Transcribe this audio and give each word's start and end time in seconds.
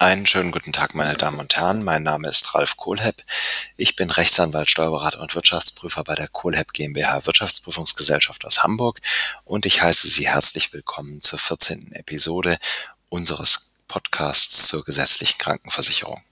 Einen 0.00 0.26
schönen 0.26 0.52
guten 0.52 0.72
Tag, 0.72 0.94
meine 0.94 1.16
Damen 1.16 1.40
und 1.40 1.56
Herren. 1.56 1.82
Mein 1.82 2.04
Name 2.04 2.28
ist 2.28 2.54
Ralf 2.54 2.76
Kohlhepp. 2.76 3.24
Ich 3.76 3.96
bin 3.96 4.12
Rechtsanwalt, 4.12 4.70
Steuerberater 4.70 5.18
und 5.18 5.34
Wirtschaftsprüfer 5.34 6.04
bei 6.04 6.14
der 6.14 6.28
Kohlhepp 6.28 6.72
GmbH 6.72 7.26
Wirtschaftsprüfungsgesellschaft 7.26 8.44
aus 8.44 8.62
Hamburg 8.62 9.00
und 9.44 9.66
ich 9.66 9.82
heiße 9.82 10.06
Sie 10.06 10.28
herzlich 10.28 10.72
willkommen 10.72 11.20
zur 11.20 11.40
14. 11.40 11.90
Episode 11.94 12.60
unseres 13.08 13.80
Podcasts 13.88 14.68
zur 14.68 14.84
gesetzlichen 14.84 15.38
Krankenversicherung. 15.38 16.22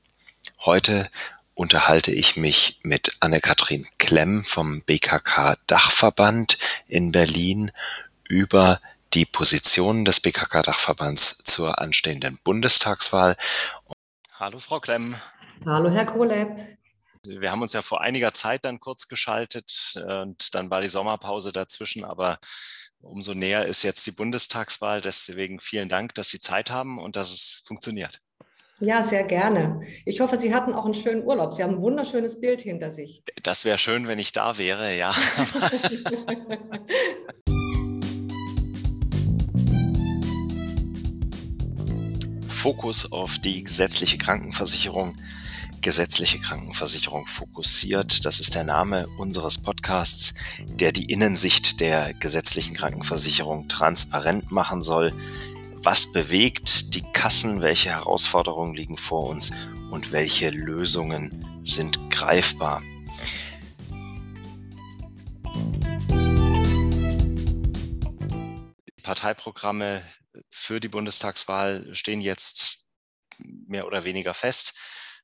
Heute 0.61 1.11
unterhalte 1.55 2.13
ich 2.13 2.37
mich 2.37 2.79
mit 2.85 3.17
Anne-Kathrin 3.19 3.89
Klemm 3.99 4.45
vom 4.45 4.83
BKK 4.83 5.57
Dachverband 5.67 6.57
in 6.87 7.11
Berlin 7.11 7.73
über 8.29 8.81
die 9.15 9.25
Position 9.25 10.05
des 10.05 10.21
BKK-Dachverbands 10.21 11.39
zur 11.39 11.79
anstehenden 11.81 12.39
Bundestagswahl. 12.45 13.37
Hallo, 14.35 14.59
Frau 14.59 14.81
Klemm. 14.81 15.17
Hallo, 15.65 15.91
Herr 15.91 16.07
Kohleb. 16.07 16.51
Wir 17.25 17.51
haben 17.51 17.63
uns 17.63 17.73
ja 17.73 17.83
vor 17.83 18.03
einiger 18.03 18.35
Zeit 18.35 18.65
dann 18.65 18.79
kurz 18.79 19.09
geschaltet 19.09 19.95
und 19.97 20.55
dann 20.55 20.71
war 20.71 20.81
die 20.81 20.89
Sommerpause 20.89 21.53
dazwischen, 21.53 22.05
aber 22.05 22.39
umso 23.01 23.35
näher 23.35 23.67
ist 23.67 23.83
jetzt 23.83 24.07
die 24.07 24.13
Bundestagswahl. 24.13 25.01
Deswegen 25.01 25.59
vielen 25.61 25.89
Dank, 25.89 26.15
dass 26.15 26.31
Sie 26.31 26.39
Zeit 26.39 26.71
haben 26.71 26.99
und 26.99 27.17
dass 27.17 27.33
es 27.33 27.63
funktioniert. 27.67 28.21
Ja, 28.79 29.03
sehr 29.03 29.25
gerne. 29.25 29.81
Ich 30.05 30.21
hoffe, 30.21 30.37
Sie 30.37 30.55
hatten 30.55 30.75
auch 30.75 30.85
einen 30.85 30.95
schönen 30.95 31.25
Urlaub. 31.25 31.55
Sie 31.55 31.63
haben 31.63 31.77
ein 31.77 31.81
wunderschönes 31.81 32.41
Bild 32.41 32.61
hinter 32.61 32.93
sich. 32.93 33.23
Das 33.43 33.65
wäre 33.65 33.79
schön, 33.79 34.07
wenn 34.07 34.19
ich 34.19 34.33
da 34.33 34.59
wäre, 34.59 34.95
ja. 34.95 35.13
Fokus 42.57 43.13
auf 43.13 43.39
die 43.39 43.63
gesetzliche 43.63 44.17
Krankenversicherung. 44.17 45.15
Gesetzliche 45.83 46.41
Krankenversicherung 46.41 47.27
fokussiert, 47.27 48.25
das 48.25 48.41
ist 48.41 48.55
der 48.55 48.65
Name 48.65 49.07
unseres 49.19 49.63
Podcasts, 49.63 50.35
der 50.65 50.91
die 50.91 51.05
Innensicht 51.05 51.81
der 51.81 52.15
gesetzlichen 52.15 52.75
Krankenversicherung 52.75 53.69
transparent 53.69 54.51
machen 54.51 54.83
soll. 54.83 55.13
Was 55.83 56.11
bewegt 56.13 56.95
die 56.95 57.05
Kassen? 57.13 57.61
Welche 57.61 57.91
Herausforderungen 57.91 58.75
liegen 58.75 58.97
vor 58.97 59.29
uns? 59.29 59.53
Und 59.91 60.11
welche 60.11 60.49
Lösungen 60.51 61.61
sind 61.63 62.11
greifbar? 62.11 62.83
Parteiprogramme 69.03 70.03
für 70.51 70.81
die 70.81 70.89
Bundestagswahl 70.89 71.95
stehen 71.95 72.21
jetzt 72.21 72.87
mehr 73.39 73.87
oder 73.87 74.05
weniger 74.05 74.35
fest. 74.35 74.79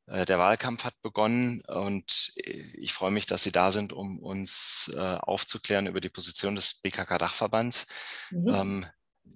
Äh, 0.07 0.25
der 0.25 0.39
Wahlkampf 0.39 0.85
hat 0.85 1.01
begonnen 1.03 1.63
und 1.63 2.33
ich 2.37 2.93
freue 2.93 3.11
mich, 3.11 3.27
dass 3.27 3.43
Sie 3.43 3.53
da 3.53 3.73
sind, 3.73 3.93
um 3.93 4.19
uns 4.19 4.93
äh, 4.95 5.01
aufzuklären 5.01 5.87
über 5.87 6.01
die 6.01 6.09
Position 6.09 6.55
des 6.55 6.75
BKK-Dachverbands. 6.83 7.87
Mhm. 8.31 8.49
Ähm, 8.49 8.87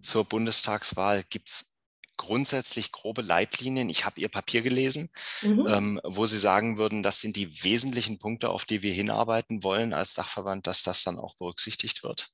zur 0.01 0.25
Bundestagswahl 0.25 1.25
gibt 1.25 1.49
es 1.49 1.77
grundsätzlich 2.17 2.93
grobe 2.93 3.23
Leitlinien. 3.23 3.89
Ich 3.89 4.05
habe 4.05 4.21
Ihr 4.21 4.29
Papier 4.29 4.63
gelesen, 4.63 5.11
mhm. 5.43 5.67
ähm, 5.69 6.01
wo 6.03 6.27
Sie 6.27 6.39
sagen 6.39 6.79
würden, 6.79 7.03
das 7.03 7.21
sind 7.21 7.37
die 7.37 7.63
wesentlichen 7.63 8.19
Punkte, 8.19 8.51
auf 8.51 8.65
die 8.65 8.83
wir 8.83 8.93
hinarbeiten 8.93 9.63
wollen 9.63 9.93
als 9.93 10.15
Dachverband, 10.15 10.67
dass 10.67 10.83
das 10.83 11.05
dann 11.05 11.19
auch 11.19 11.37
berücksichtigt 11.37 12.03
wird. 12.03 12.31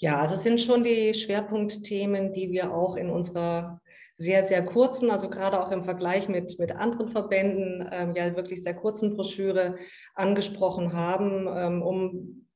Ja, 0.00 0.18
also 0.18 0.34
es 0.34 0.42
sind 0.42 0.60
schon 0.62 0.82
die 0.82 1.12
Schwerpunktthemen, 1.12 2.32
die 2.32 2.50
wir 2.50 2.72
auch 2.72 2.96
in 2.96 3.10
unserer 3.10 3.82
sehr, 4.16 4.44
sehr 4.44 4.64
kurzen, 4.64 5.10
also 5.10 5.28
gerade 5.28 5.60
auch 5.60 5.70
im 5.72 5.84
Vergleich 5.84 6.26
mit, 6.26 6.58
mit 6.58 6.72
anderen 6.72 7.10
Verbänden, 7.10 7.86
ähm, 7.92 8.14
ja 8.14 8.34
wirklich 8.34 8.62
sehr 8.62 8.74
kurzen 8.74 9.14
Broschüre 9.14 9.76
angesprochen 10.14 10.94
haben, 10.94 11.46
ähm, 11.54 11.82
um 11.82 12.46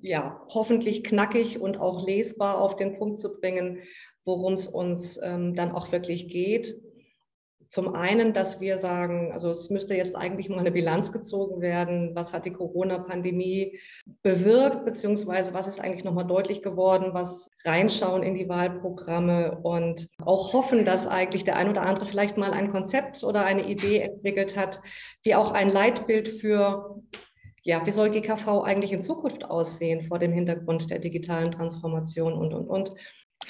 ja 0.00 0.40
hoffentlich 0.48 1.04
knackig 1.04 1.60
und 1.60 1.78
auch 1.78 2.04
lesbar 2.04 2.60
auf 2.60 2.74
den 2.74 2.98
Punkt 2.98 3.20
zu 3.20 3.40
bringen, 3.40 3.78
worum 4.24 4.54
es 4.54 4.66
uns 4.66 5.20
ähm, 5.22 5.54
dann 5.54 5.70
auch 5.70 5.92
wirklich 5.92 6.28
geht. 6.28 6.80
Zum 7.70 7.94
einen, 7.94 8.32
dass 8.32 8.62
wir 8.62 8.78
sagen, 8.78 9.30
also 9.32 9.50
es 9.50 9.68
müsste 9.68 9.94
jetzt 9.94 10.16
eigentlich 10.16 10.48
mal 10.48 10.60
eine 10.60 10.70
Bilanz 10.70 11.12
gezogen 11.12 11.60
werden. 11.60 12.14
Was 12.14 12.32
hat 12.32 12.46
die 12.46 12.52
Corona-Pandemie 12.52 13.78
bewirkt, 14.22 14.86
beziehungsweise 14.86 15.52
was 15.52 15.68
ist 15.68 15.78
eigentlich 15.78 16.04
nochmal 16.04 16.26
deutlich 16.26 16.62
geworden, 16.62 17.10
was 17.12 17.50
reinschauen 17.66 18.22
in 18.22 18.34
die 18.34 18.48
Wahlprogramme 18.48 19.58
und 19.62 20.08
auch 20.24 20.54
hoffen, 20.54 20.86
dass 20.86 21.06
eigentlich 21.06 21.44
der 21.44 21.56
ein 21.56 21.68
oder 21.68 21.82
andere 21.82 22.06
vielleicht 22.06 22.38
mal 22.38 22.52
ein 22.52 22.70
Konzept 22.70 23.22
oder 23.22 23.44
eine 23.44 23.68
Idee 23.68 23.98
entwickelt 23.98 24.56
hat, 24.56 24.80
wie 25.22 25.34
auch 25.34 25.52
ein 25.52 25.70
Leitbild 25.70 26.28
für 26.28 27.02
ja, 27.64 27.84
wie 27.84 27.90
soll 27.90 28.08
GKV 28.08 28.62
eigentlich 28.62 28.92
in 28.92 29.02
Zukunft 29.02 29.44
aussehen 29.44 30.06
vor 30.06 30.18
dem 30.18 30.32
Hintergrund 30.32 30.88
der 30.90 31.00
digitalen 31.00 31.50
Transformation 31.50 32.32
und, 32.32 32.54
und, 32.54 32.66
und 32.66 32.94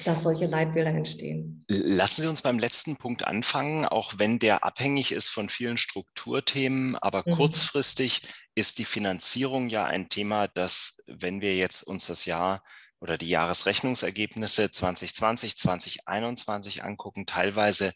dass 0.04 0.20
solche 0.20 0.46
Leitbilder 0.46 0.90
entstehen. 0.90 1.64
Lassen 1.68 2.22
Sie 2.22 2.28
uns 2.28 2.42
beim 2.42 2.58
letzten 2.58 2.96
Punkt 2.96 3.24
anfangen, 3.24 3.84
auch 3.84 4.14
wenn 4.16 4.38
der 4.38 4.64
abhängig 4.64 5.12
ist 5.12 5.28
von 5.28 5.48
vielen 5.48 5.78
Strukturthemen, 5.78 6.96
aber 6.96 7.22
mhm. 7.26 7.32
kurzfristig 7.32 8.22
ist 8.54 8.78
die 8.78 8.84
Finanzierung 8.84 9.68
ja 9.68 9.84
ein 9.84 10.08
Thema, 10.08 10.48
das, 10.48 11.02
wenn 11.06 11.40
wir 11.40 11.56
jetzt 11.56 11.82
uns 11.82 12.06
das 12.06 12.24
Jahr 12.24 12.62
oder 13.00 13.16
die 13.16 13.28
Jahresrechnungsergebnisse 13.28 14.70
2020, 14.70 15.56
2021 15.56 16.84
angucken, 16.84 17.26
teilweise 17.26 17.92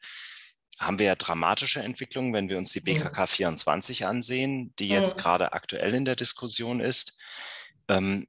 haben 0.78 0.98
wir 0.98 1.06
ja 1.06 1.14
dramatische 1.14 1.80
Entwicklungen, 1.80 2.32
wenn 2.32 2.48
wir 2.48 2.58
uns 2.58 2.72
die 2.72 2.80
BKK 2.80 3.26
24 3.26 4.06
ansehen, 4.06 4.74
die 4.78 4.88
jetzt 4.88 5.16
gerade 5.16 5.52
aktuell 5.52 5.94
in 5.94 6.04
der 6.04 6.16
Diskussion 6.16 6.80
ist. 6.80 7.20
Ähm, 7.88 8.26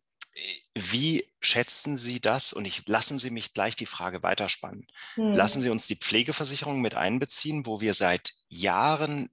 wie 0.75 1.29
schätzen 1.41 1.95
Sie 1.95 2.19
das? 2.19 2.53
Und 2.53 2.66
ich 2.66 2.88
lassen 2.88 3.19
Sie 3.19 3.29
mich 3.29 3.53
gleich 3.53 3.75
die 3.75 3.85
Frage 3.85 4.23
weiterspannen. 4.23 4.88
Hm. 5.16 5.33
Lassen 5.33 5.61
Sie 5.61 5.69
uns 5.69 5.88
die 5.88 5.95
Pflegeversicherung 5.95 6.81
mit 6.81 6.95
einbeziehen, 6.95 7.66
wo 7.66 7.81
wir 7.81 7.94
seit 7.94 8.33
Jahren 8.47 9.29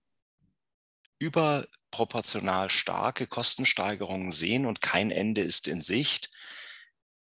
überproportional 1.18 2.70
starke 2.70 3.26
Kostensteigerungen 3.26 4.32
sehen 4.32 4.66
und 4.66 4.80
kein 4.80 5.10
Ende 5.10 5.42
ist 5.42 5.68
in 5.68 5.82
Sicht. 5.82 6.30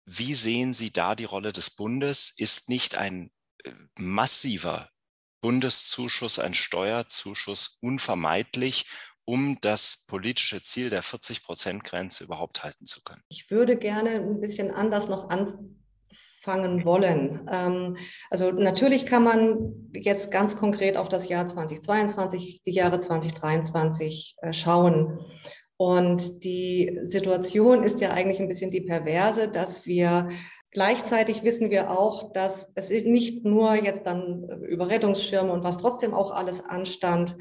Wie 0.06 0.34
sehen 0.34 0.74
Sie 0.74 0.92
da 0.92 1.16
die 1.16 1.26
Rolle 1.26 1.52
des 1.52 1.72
Bundes? 1.72 2.32
Ist 2.38 2.70
nicht 2.70 2.96
ein 2.96 3.32
äh, 3.64 3.72
massiver 3.96 4.90
Bundeszuschuss, 5.42 6.40
ein 6.40 6.54
Steuerzuschuss 6.54 7.78
unvermeidlich 7.82 8.86
um 9.28 9.58
das 9.60 10.06
politische 10.08 10.62
Ziel 10.64 10.90
der 10.90 11.04
40-Prozent-Grenze 11.04 12.24
überhaupt 12.24 12.64
halten 12.64 12.86
zu 12.86 13.04
können? 13.04 13.22
Ich 13.28 13.52
würde 13.52 13.78
gerne 13.78 14.12
ein 14.12 14.40
bisschen 14.40 14.72
anders 14.72 15.10
noch 15.10 15.30
anfangen 15.30 16.86
wollen. 16.86 17.48
Ähm, 17.52 17.98
also 18.30 18.52
natürlich 18.52 19.06
kann 19.06 19.24
man 19.24 19.90
jetzt 19.94 20.32
ganz 20.32 20.58
konkret 20.58 20.96
auf 20.96 21.10
das 21.10 21.28
Jahr 21.28 21.46
2022, 21.46 22.62
die 22.66 22.72
Jahre 22.72 23.02
2023 23.02 24.38
äh, 24.42 24.54
schauen. 24.54 25.20
Und 25.76 26.44
die 26.46 26.98
Situation 27.04 27.84
ist 27.84 28.00
ja 28.00 28.12
eigentlich 28.12 28.40
ein 28.40 28.48
bisschen 28.48 28.72
die 28.72 28.82
perverse, 28.82 29.50
dass 29.50 29.86
wir 29.86 30.30
Gleichzeitig 30.78 31.42
wissen 31.42 31.72
wir 31.72 31.90
auch, 31.90 32.34
dass 32.34 32.72
es 32.76 32.92
nicht 32.92 33.44
nur 33.44 33.74
jetzt 33.74 34.06
dann 34.06 34.48
über 34.62 34.92
Rettungsschirme 34.92 35.52
und 35.52 35.64
was 35.64 35.80
trotzdem 35.80 36.14
auch 36.14 36.30
alles 36.30 36.64
anstand, 36.64 37.36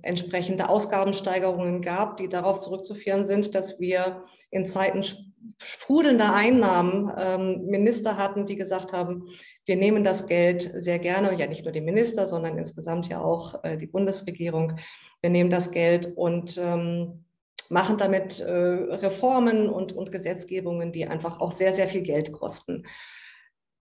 entsprechende 0.00 0.70
Ausgabensteigerungen 0.70 1.82
gab, 1.82 2.16
die 2.16 2.30
darauf 2.30 2.58
zurückzuführen 2.60 3.26
sind, 3.26 3.54
dass 3.54 3.80
wir 3.80 4.22
in 4.50 4.64
Zeiten 4.64 5.04
sprudelnder 5.58 6.34
Einnahmen 6.34 7.12
ähm, 7.18 7.66
Minister 7.66 8.16
hatten, 8.16 8.46
die 8.46 8.56
gesagt 8.56 8.94
haben, 8.94 9.28
wir 9.66 9.76
nehmen 9.76 10.02
das 10.02 10.26
Geld 10.26 10.62
sehr 10.62 10.98
gerne, 10.98 11.38
ja 11.38 11.46
nicht 11.48 11.64
nur 11.64 11.72
die 11.72 11.82
Minister, 11.82 12.24
sondern 12.24 12.56
insgesamt 12.56 13.10
ja 13.10 13.20
auch 13.20 13.62
äh, 13.62 13.76
die 13.76 13.88
Bundesregierung, 13.88 14.78
wir 15.20 15.28
nehmen 15.28 15.50
das 15.50 15.70
Geld 15.70 16.16
und 16.16 16.56
ähm, 16.56 17.26
machen 17.70 17.98
damit 17.98 18.40
äh, 18.40 18.52
Reformen 18.52 19.68
und, 19.68 19.92
und 19.92 20.12
Gesetzgebungen, 20.12 20.92
die 20.92 21.06
einfach 21.06 21.40
auch 21.40 21.52
sehr, 21.52 21.72
sehr 21.72 21.88
viel 21.88 22.02
Geld 22.02 22.32
kosten. 22.32 22.86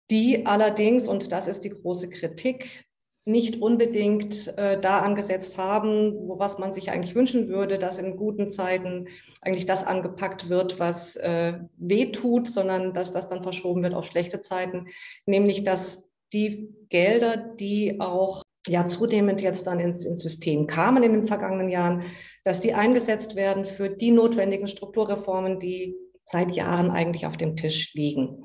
Die 0.09 0.45
allerdings, 0.45 1.07
und 1.07 1.31
das 1.31 1.47
ist 1.47 1.63
die 1.63 1.69
große 1.69 2.09
Kritik, 2.09 2.85
nicht 3.27 3.61
unbedingt 3.61 4.57
äh, 4.57 4.79
da 4.79 4.99
angesetzt 4.99 5.57
haben, 5.57 6.15
wo, 6.27 6.39
was 6.39 6.59
man 6.59 6.71
sich 6.71 6.91
eigentlich 6.91 7.13
wünschen 7.13 7.49
würde, 7.49 7.77
dass 7.77 7.99
in 7.99 8.15
guten 8.15 8.49
Zeiten 8.49 9.09
eigentlich 9.41 9.65
das 9.65 9.85
angepackt 9.85 10.47
wird, 10.47 10.79
was 10.79 11.17
äh, 11.17 11.59
weh 11.77 12.11
sondern 12.13 12.93
dass 12.93 13.11
das 13.11 13.27
dann 13.27 13.43
verschoben 13.43 13.83
wird 13.83 13.93
auf 13.93 14.05
schlechte 14.05 14.39
Zeiten, 14.39 14.87
nämlich 15.25 15.65
dass 15.65 16.09
die 16.31 16.73
Gelder, 16.87 17.35
die 17.37 17.99
auch 17.99 18.43
ja 18.67 18.87
zunehmend 18.87 19.41
jetzt 19.41 19.67
dann 19.67 19.79
ins, 19.79 20.05
ins 20.05 20.21
System 20.21 20.67
kamen 20.67 21.03
in 21.03 21.13
den 21.13 21.27
vergangenen 21.27 21.69
Jahren, 21.69 22.03
dass 22.43 22.61
die 22.61 22.73
eingesetzt 22.73 23.35
werden 23.35 23.65
für 23.65 23.89
die 23.89 24.11
notwendigen 24.11 24.67
Strukturreformen, 24.67 25.59
die 25.59 25.95
seit 26.23 26.51
Jahren 26.51 26.91
eigentlich 26.91 27.25
auf 27.25 27.37
dem 27.37 27.55
Tisch 27.55 27.93
liegen 27.93 28.43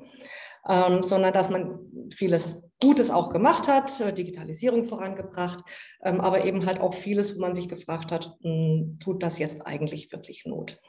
ähm, 0.67 1.03
sondern 1.03 1.33
dass 1.33 1.49
man 1.49 1.79
vieles 2.13 2.63
Gutes 2.81 3.11
auch 3.11 3.29
gemacht 3.29 3.67
hat, 3.67 3.99
äh, 4.01 4.13
Digitalisierung 4.13 4.85
vorangebracht, 4.85 5.63
ähm, 6.03 6.21
aber 6.21 6.45
eben 6.45 6.65
halt 6.65 6.79
auch 6.79 6.93
vieles, 6.93 7.35
wo 7.35 7.41
man 7.41 7.55
sich 7.55 7.69
gefragt 7.69 8.11
hat, 8.11 8.35
hm, 8.41 8.97
tut 9.01 9.23
das 9.23 9.39
jetzt 9.39 9.65
eigentlich 9.65 10.11
wirklich 10.11 10.45
Not? 10.45 10.79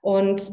Und 0.00 0.50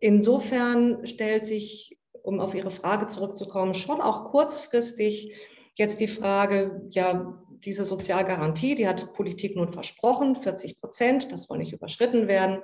insofern 0.00 1.06
stellt 1.06 1.46
sich, 1.46 1.98
um 2.22 2.40
auf 2.40 2.54
Ihre 2.54 2.70
Frage 2.70 3.06
zurückzukommen, 3.06 3.74
schon 3.74 4.00
auch 4.00 4.30
kurzfristig 4.30 5.34
jetzt 5.74 6.00
die 6.00 6.08
Frage, 6.08 6.82
ja, 6.90 7.42
diese 7.64 7.84
Sozialgarantie, 7.84 8.74
die 8.74 8.88
hat 8.88 9.12
Politik 9.14 9.56
nun 9.56 9.68
versprochen, 9.68 10.36
40 10.36 10.78
Prozent, 10.78 11.32
das 11.32 11.44
soll 11.44 11.58
nicht 11.58 11.72
überschritten 11.72 12.28
werden. 12.28 12.62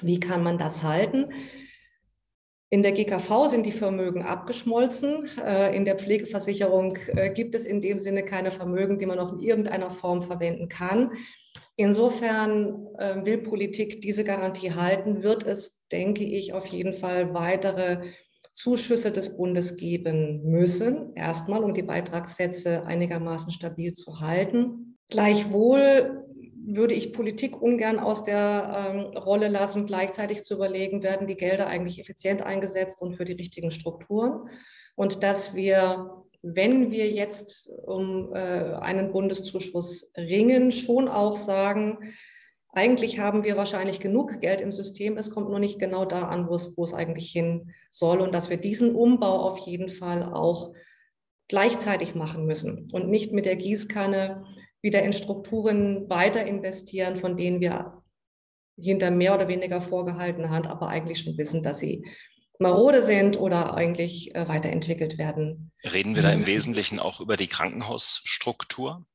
Wie 0.00 0.20
kann 0.20 0.42
man 0.42 0.58
das 0.58 0.82
halten? 0.82 1.32
In 2.70 2.82
der 2.82 2.90
GKV 2.90 3.46
sind 3.46 3.66
die 3.66 3.72
Vermögen 3.72 4.24
abgeschmolzen. 4.24 5.28
Äh, 5.38 5.76
in 5.76 5.84
der 5.84 5.96
Pflegeversicherung 5.96 6.96
äh, 7.14 7.30
gibt 7.30 7.54
es 7.54 7.66
in 7.66 7.80
dem 7.80 8.00
Sinne 8.00 8.24
keine 8.24 8.50
Vermögen, 8.50 8.98
die 8.98 9.06
man 9.06 9.18
noch 9.18 9.32
in 9.32 9.38
irgendeiner 9.38 9.92
Form 9.92 10.22
verwenden 10.22 10.68
kann. 10.68 11.12
Insofern 11.76 12.88
äh, 12.98 13.24
will 13.24 13.38
Politik 13.38 14.00
diese 14.00 14.24
Garantie 14.24 14.72
halten, 14.72 15.22
wird 15.22 15.46
es, 15.46 15.86
denke 15.92 16.24
ich, 16.24 16.52
auf 16.52 16.66
jeden 16.66 16.94
Fall 16.94 17.32
weitere 17.32 18.08
Zuschüsse 18.54 19.10
des 19.10 19.36
Bundes 19.36 19.76
geben 19.76 20.42
müssen, 20.44 21.14
erstmal, 21.16 21.62
um 21.62 21.74
die 21.74 21.82
Beitragssätze 21.82 22.86
einigermaßen 22.86 23.52
stabil 23.52 23.92
zu 23.92 24.20
halten. 24.20 24.96
Gleichwohl 25.08 26.24
würde 26.66 26.94
ich 26.94 27.12
Politik 27.12 27.60
ungern 27.60 27.98
aus 27.98 28.24
der 28.24 28.90
ähm, 28.92 29.16
Rolle 29.18 29.48
lassen, 29.48 29.86
gleichzeitig 29.86 30.44
zu 30.44 30.54
überlegen, 30.54 31.02
werden 31.02 31.26
die 31.26 31.36
Gelder 31.36 31.66
eigentlich 31.66 32.00
effizient 32.00 32.42
eingesetzt 32.42 33.02
und 33.02 33.16
für 33.16 33.24
die 33.24 33.34
richtigen 33.34 33.70
Strukturen. 33.70 34.48
Und 34.94 35.22
dass 35.22 35.54
wir, 35.54 36.24
wenn 36.42 36.90
wir 36.90 37.10
jetzt 37.10 37.68
um 37.68 38.32
äh, 38.34 38.38
einen 38.38 39.10
Bundeszuschuss 39.10 40.12
ringen, 40.16 40.72
schon 40.72 41.08
auch 41.08 41.36
sagen, 41.36 41.98
eigentlich 42.74 43.18
haben 43.18 43.44
wir 43.44 43.56
wahrscheinlich 43.56 44.00
genug 44.00 44.40
Geld 44.40 44.60
im 44.60 44.72
System. 44.72 45.16
Es 45.16 45.30
kommt 45.30 45.48
nur 45.48 45.58
nicht 45.58 45.78
genau 45.78 46.04
da 46.04 46.28
an, 46.28 46.48
wo 46.48 46.54
es, 46.54 46.76
wo 46.76 46.84
es 46.84 46.92
eigentlich 46.92 47.30
hin 47.30 47.72
soll. 47.90 48.20
Und 48.20 48.32
dass 48.32 48.50
wir 48.50 48.56
diesen 48.56 48.94
Umbau 48.94 49.40
auf 49.40 49.58
jeden 49.58 49.88
Fall 49.88 50.24
auch 50.24 50.72
gleichzeitig 51.48 52.14
machen 52.14 52.46
müssen 52.46 52.90
und 52.92 53.08
nicht 53.08 53.32
mit 53.32 53.46
der 53.46 53.56
Gießkanne 53.56 54.44
wieder 54.82 55.02
in 55.02 55.12
Strukturen 55.12 56.08
weiter 56.08 56.44
investieren, 56.46 57.16
von 57.16 57.36
denen 57.36 57.60
wir 57.60 58.02
hinter 58.76 59.10
mehr 59.10 59.34
oder 59.34 59.48
weniger 59.48 59.80
vorgehaltener 59.80 60.50
Hand 60.50 60.66
aber 60.66 60.88
eigentlich 60.88 61.20
schon 61.20 61.38
wissen, 61.38 61.62
dass 61.62 61.78
sie 61.78 62.04
marode 62.58 63.02
sind 63.02 63.38
oder 63.38 63.74
eigentlich 63.74 64.34
äh, 64.34 64.48
weiterentwickelt 64.48 65.18
werden. 65.18 65.70
Reden 65.84 66.16
wir 66.16 66.22
da 66.22 66.32
im 66.32 66.46
Wesentlichen 66.46 66.98
auch 66.98 67.20
über 67.20 67.36
die 67.36 67.46
Krankenhausstruktur? 67.46 69.06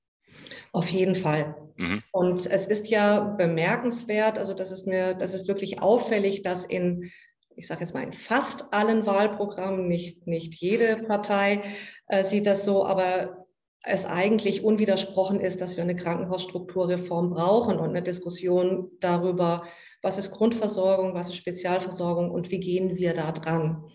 Auf 0.72 0.90
jeden 0.90 1.16
Fall. 1.16 1.56
Mhm. 1.80 2.04
Und 2.12 2.46
es 2.46 2.68
ist 2.68 2.90
ja 2.90 3.20
bemerkenswert, 3.22 4.38
also 4.38 4.54
das 4.54 4.72
ist 4.72 4.86
mir, 4.86 5.14
das 5.14 5.34
ist 5.34 5.48
wirklich 5.48 5.82
auffällig, 5.82 6.44
dass 6.44 6.66
in, 6.66 7.10
ich 7.56 7.68
sage 7.68 7.80
jetzt 7.80 7.94
mal, 7.94 8.04
in 8.04 8.12
fast 8.12 8.74
allen 8.74 9.06
Wahlprogrammen, 9.06 9.88
nicht, 9.88 10.28
nicht 10.28 10.56
jede 10.56 10.98
Partei 11.04 11.64
äh, 12.08 12.26
sieht 12.26 12.48
das 12.48 12.66
so, 12.66 12.86
aber 12.86 13.46
es 13.82 14.06
eigentlich 14.06 14.62
unwidersprochen 14.62 15.40
ist, 15.40 15.62
dass 15.62 15.78
wir 15.78 15.84
eine 15.84 15.96
Krankenhausstrukturreform 15.96 17.30
brauchen 17.30 17.80
und 17.80 17.90
eine 17.92 18.04
Diskussion 18.04 18.92
darüber, 19.00 19.64
was 20.02 20.18
ist 20.18 20.32
Grundversorgung, 20.32 21.14
was 21.14 21.30
ist 21.30 21.38
Spezialversorgung 21.38 22.30
und 22.30 22.52
wie 22.52 22.60
gehen 22.60 22.98
wir 22.98 23.14
da 23.14 23.32
dran. 23.32 23.86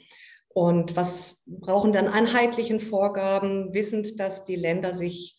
Und 0.48 0.96
was 0.96 1.42
brauchen 1.46 1.92
wir 1.92 2.00
an 2.00 2.08
einheitlichen 2.08 2.80
Vorgaben, 2.80 3.74
wissend, 3.74 4.18
dass 4.18 4.44
die 4.44 4.56
Länder 4.56 4.94
sich 4.94 5.36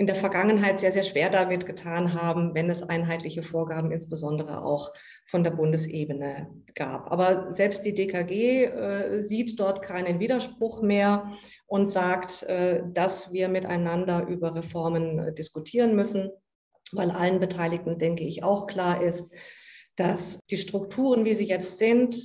in 0.00 0.06
der 0.06 0.16
Vergangenheit 0.16 0.80
sehr, 0.80 0.92
sehr 0.92 1.02
schwer 1.02 1.28
damit 1.28 1.66
getan 1.66 2.14
haben, 2.14 2.54
wenn 2.54 2.70
es 2.70 2.82
einheitliche 2.82 3.42
Vorgaben 3.42 3.92
insbesondere 3.92 4.64
auch 4.64 4.94
von 5.26 5.44
der 5.44 5.50
Bundesebene 5.50 6.48
gab. 6.74 7.12
Aber 7.12 7.52
selbst 7.52 7.84
die 7.84 7.92
DKG 7.92 8.64
äh, 8.64 9.20
sieht 9.20 9.60
dort 9.60 9.82
keinen 9.82 10.18
Widerspruch 10.18 10.80
mehr 10.80 11.30
und 11.66 11.90
sagt, 11.90 12.44
äh, 12.44 12.82
dass 12.94 13.34
wir 13.34 13.50
miteinander 13.50 14.26
über 14.26 14.54
Reformen 14.54 15.18
äh, 15.18 15.34
diskutieren 15.34 15.94
müssen, 15.94 16.30
weil 16.92 17.10
allen 17.10 17.38
Beteiligten, 17.38 17.98
denke 17.98 18.24
ich, 18.24 18.42
auch 18.42 18.68
klar 18.68 19.02
ist, 19.02 19.34
dass 19.96 20.40
die 20.46 20.56
Strukturen, 20.56 21.26
wie 21.26 21.34
sie 21.34 21.46
jetzt 21.46 21.78
sind, 21.78 22.16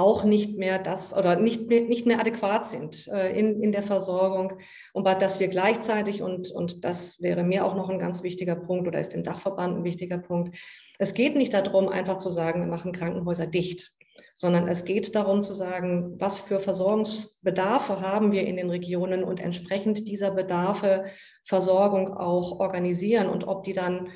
auch 0.00 0.24
nicht 0.24 0.56
mehr 0.56 0.78
das 0.78 1.14
oder 1.16 1.36
nicht 1.36 1.68
mehr, 1.68 1.82
nicht 1.82 2.06
mehr 2.06 2.18
adäquat 2.18 2.66
sind 2.66 3.06
äh, 3.08 3.38
in, 3.38 3.62
in 3.62 3.70
der 3.70 3.82
Versorgung. 3.82 4.54
Und 4.94 5.06
dass 5.06 5.40
wir 5.40 5.48
gleichzeitig, 5.48 6.22
und, 6.22 6.50
und 6.50 6.84
das 6.84 7.20
wäre 7.20 7.44
mir 7.44 7.66
auch 7.66 7.74
noch 7.74 7.90
ein 7.90 7.98
ganz 7.98 8.22
wichtiger 8.22 8.56
Punkt 8.56 8.88
oder 8.88 8.98
ist 8.98 9.12
dem 9.12 9.22
Dachverband 9.22 9.76
ein 9.76 9.84
wichtiger 9.84 10.18
Punkt, 10.18 10.56
es 10.98 11.14
geht 11.14 11.36
nicht 11.36 11.52
darum, 11.52 11.88
einfach 11.88 12.16
zu 12.16 12.30
sagen, 12.30 12.60
wir 12.60 12.70
machen 12.70 12.92
Krankenhäuser 12.92 13.46
dicht, 13.46 13.92
sondern 14.34 14.68
es 14.68 14.86
geht 14.86 15.14
darum 15.14 15.42
zu 15.42 15.52
sagen, 15.52 16.14
was 16.18 16.38
für 16.38 16.60
Versorgungsbedarfe 16.60 18.00
haben 18.00 18.32
wir 18.32 18.46
in 18.46 18.56
den 18.56 18.70
Regionen 18.70 19.22
und 19.22 19.38
entsprechend 19.38 20.08
dieser 20.08 20.30
Bedarfe 20.30 21.04
Versorgung 21.44 22.08
auch 22.16 22.58
organisieren 22.58 23.28
und 23.28 23.46
ob 23.46 23.64
die 23.64 23.74
dann 23.74 24.08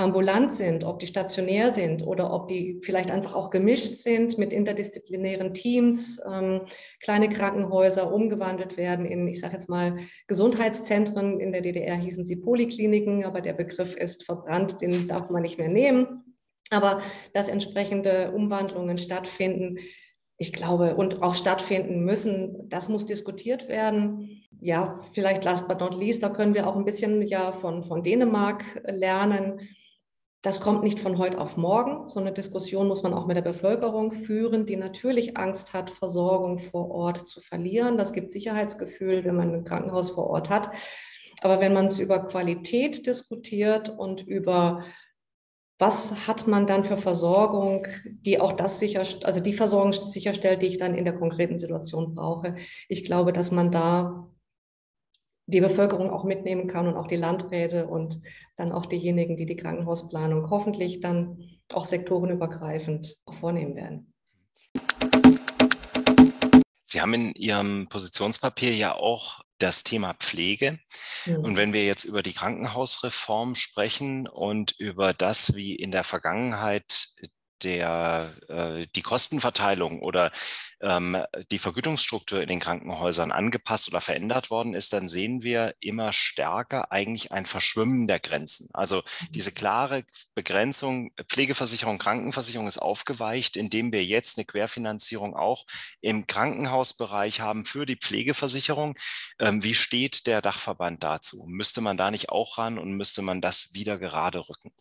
ambulant 0.00 0.54
sind, 0.54 0.82
ob 0.84 0.98
die 0.98 1.06
stationär 1.06 1.72
sind 1.72 2.06
oder 2.06 2.32
ob 2.32 2.48
die 2.48 2.80
vielleicht 2.82 3.10
einfach 3.10 3.34
auch 3.34 3.50
gemischt 3.50 3.98
sind 3.98 4.38
mit 4.38 4.52
interdisziplinären 4.52 5.52
Teams, 5.52 6.20
ähm, 6.30 6.62
kleine 7.00 7.28
Krankenhäuser 7.28 8.12
umgewandelt 8.12 8.76
werden 8.76 9.04
in, 9.04 9.28
ich 9.28 9.40
sage 9.40 9.54
jetzt 9.54 9.68
mal, 9.68 9.98
Gesundheitszentren. 10.26 11.38
In 11.38 11.52
der 11.52 11.60
DDR 11.60 11.96
hießen 11.96 12.24
sie 12.24 12.36
Polikliniken, 12.36 13.24
aber 13.24 13.42
der 13.42 13.52
Begriff 13.52 13.94
ist 13.94 14.24
verbrannt, 14.24 14.80
den 14.80 15.06
darf 15.06 15.28
man 15.28 15.42
nicht 15.42 15.58
mehr 15.58 15.68
nehmen. 15.68 16.36
Aber 16.70 17.02
dass 17.34 17.48
entsprechende 17.48 18.32
Umwandlungen 18.32 18.96
stattfinden, 18.96 19.78
ich 20.38 20.52
glaube, 20.54 20.96
und 20.96 21.22
auch 21.22 21.34
stattfinden 21.34 22.04
müssen, 22.04 22.68
das 22.70 22.88
muss 22.88 23.04
diskutiert 23.04 23.68
werden. 23.68 24.42
Ja, 24.62 25.00
vielleicht 25.12 25.44
last 25.44 25.68
but 25.68 25.80
not 25.80 25.94
least, 25.94 26.22
da 26.22 26.30
können 26.30 26.54
wir 26.54 26.66
auch 26.66 26.76
ein 26.76 26.84
bisschen 26.86 27.20
ja 27.22 27.52
von, 27.52 27.82
von 27.82 28.02
Dänemark 28.02 28.64
lernen 28.86 29.60
das 30.42 30.60
kommt 30.60 30.82
nicht 30.82 31.00
von 31.00 31.18
heute 31.18 31.38
auf 31.38 31.56
morgen. 31.56 32.08
So 32.08 32.18
eine 32.18 32.32
Diskussion 32.32 32.88
muss 32.88 33.02
man 33.02 33.12
auch 33.12 33.26
mit 33.26 33.36
der 33.36 33.42
Bevölkerung 33.42 34.12
führen, 34.12 34.64
die 34.64 34.76
natürlich 34.76 35.36
Angst 35.36 35.74
hat, 35.74 35.90
Versorgung 35.90 36.58
vor 36.58 36.90
Ort 36.90 37.28
zu 37.28 37.42
verlieren. 37.42 37.98
Das 37.98 38.14
gibt 38.14 38.32
Sicherheitsgefühl, 38.32 39.24
wenn 39.24 39.36
man 39.36 39.54
ein 39.54 39.64
Krankenhaus 39.64 40.10
vor 40.10 40.28
Ort 40.28 40.48
hat. 40.48 40.70
Aber 41.42 41.60
wenn 41.60 41.74
man 41.74 41.86
es 41.86 41.98
über 41.98 42.26
Qualität 42.26 43.06
diskutiert 43.06 43.90
und 43.90 44.26
über 44.26 44.84
was 45.78 46.26
hat 46.26 46.46
man 46.46 46.66
dann 46.66 46.84
für 46.84 46.98
Versorgung, 46.98 47.86
die 48.04 48.38
auch 48.38 48.52
das 48.52 48.80
sicher, 48.80 49.02
also 49.22 49.40
die 49.40 49.54
Versorgung 49.54 49.94
sicherstellt, 49.94 50.60
die 50.60 50.66
ich 50.66 50.78
dann 50.78 50.94
in 50.94 51.06
der 51.06 51.16
konkreten 51.16 51.58
Situation 51.58 52.14
brauche. 52.14 52.56
Ich 52.88 53.02
glaube, 53.02 53.32
dass 53.32 53.50
man 53.50 53.72
da 53.72 54.28
die 55.50 55.60
Bevölkerung 55.60 56.10
auch 56.10 56.24
mitnehmen 56.24 56.68
kann 56.68 56.86
und 56.86 56.96
auch 56.96 57.06
die 57.06 57.16
Landräte 57.16 57.86
und 57.86 58.20
dann 58.56 58.72
auch 58.72 58.86
diejenigen, 58.86 59.36
die 59.36 59.46
die 59.46 59.56
Krankenhausplanung 59.56 60.48
hoffentlich 60.50 61.00
dann 61.00 61.38
auch 61.68 61.84
sektorenübergreifend 61.84 63.16
vornehmen 63.40 63.74
werden. 63.74 64.14
Sie 66.84 67.00
haben 67.00 67.14
in 67.14 67.32
Ihrem 67.34 67.88
Positionspapier 67.88 68.74
ja 68.74 68.94
auch 68.94 69.40
das 69.58 69.84
Thema 69.84 70.14
Pflege. 70.14 70.78
Mhm. 71.26 71.44
Und 71.44 71.56
wenn 71.56 71.72
wir 71.72 71.84
jetzt 71.84 72.04
über 72.04 72.22
die 72.22 72.32
Krankenhausreform 72.32 73.54
sprechen 73.54 74.26
und 74.26 74.72
über 74.78 75.12
das, 75.12 75.54
wie 75.54 75.74
in 75.74 75.92
der 75.92 76.04
Vergangenheit 76.04 77.08
der, 77.62 78.32
äh, 78.48 78.86
die 78.94 79.02
Kostenverteilung 79.02 80.00
oder 80.00 80.32
ähm, 80.80 81.16
die 81.50 81.58
Vergütungsstruktur 81.58 82.40
in 82.40 82.48
den 82.48 82.60
Krankenhäusern 82.60 83.32
angepasst 83.32 83.88
oder 83.88 84.00
verändert 84.00 84.50
worden 84.50 84.74
ist, 84.74 84.92
dann 84.92 85.08
sehen 85.08 85.42
wir 85.42 85.74
immer 85.80 86.12
stärker 86.12 86.90
eigentlich 86.90 87.32
ein 87.32 87.46
Verschwimmen 87.46 88.06
der 88.06 88.20
Grenzen. 88.20 88.68
Also 88.72 88.96
mhm. 88.98 89.32
diese 89.32 89.52
klare 89.52 90.04
Begrenzung 90.34 91.12
Pflegeversicherung, 91.28 91.98
Krankenversicherung 91.98 92.66
ist 92.66 92.78
aufgeweicht, 92.78 93.56
indem 93.56 93.92
wir 93.92 94.04
jetzt 94.04 94.38
eine 94.38 94.46
Querfinanzierung 94.46 95.34
auch 95.36 95.66
im 96.00 96.26
Krankenhausbereich 96.26 97.40
haben 97.40 97.64
für 97.64 97.86
die 97.86 97.96
Pflegeversicherung. 97.96 98.96
Ähm, 99.38 99.62
wie 99.62 99.74
steht 99.74 100.26
der 100.26 100.40
Dachverband 100.40 101.02
dazu? 101.04 101.44
Müsste 101.46 101.80
man 101.80 101.96
da 101.96 102.10
nicht 102.10 102.30
auch 102.30 102.58
ran 102.58 102.78
und 102.78 102.92
müsste 102.92 103.22
man 103.22 103.40
das 103.40 103.74
wieder 103.74 103.98
gerade 103.98 104.48
rücken? 104.48 104.72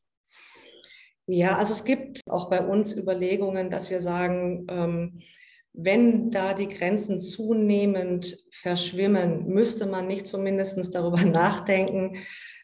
Ja, 1.32 1.58
also 1.58 1.74
es 1.74 1.84
gibt 1.84 2.22
auch 2.28 2.50
bei 2.50 2.60
uns 2.66 2.98
Überlegungen, 2.98 3.70
dass 3.70 3.92
wir 3.92 4.02
sagen, 4.02 4.66
ähm, 4.68 5.22
wenn 5.74 6.32
da 6.32 6.56
die 6.56 6.68
Grenzen 6.68 7.20
zunehmend 7.20 8.36
verschwimmen, 8.52 9.46
müsste 9.46 9.86
man 9.86 10.08
nicht 10.08 10.26
zumindest 10.26 10.96
darüber 10.96 11.22
nachdenken, 11.24 12.18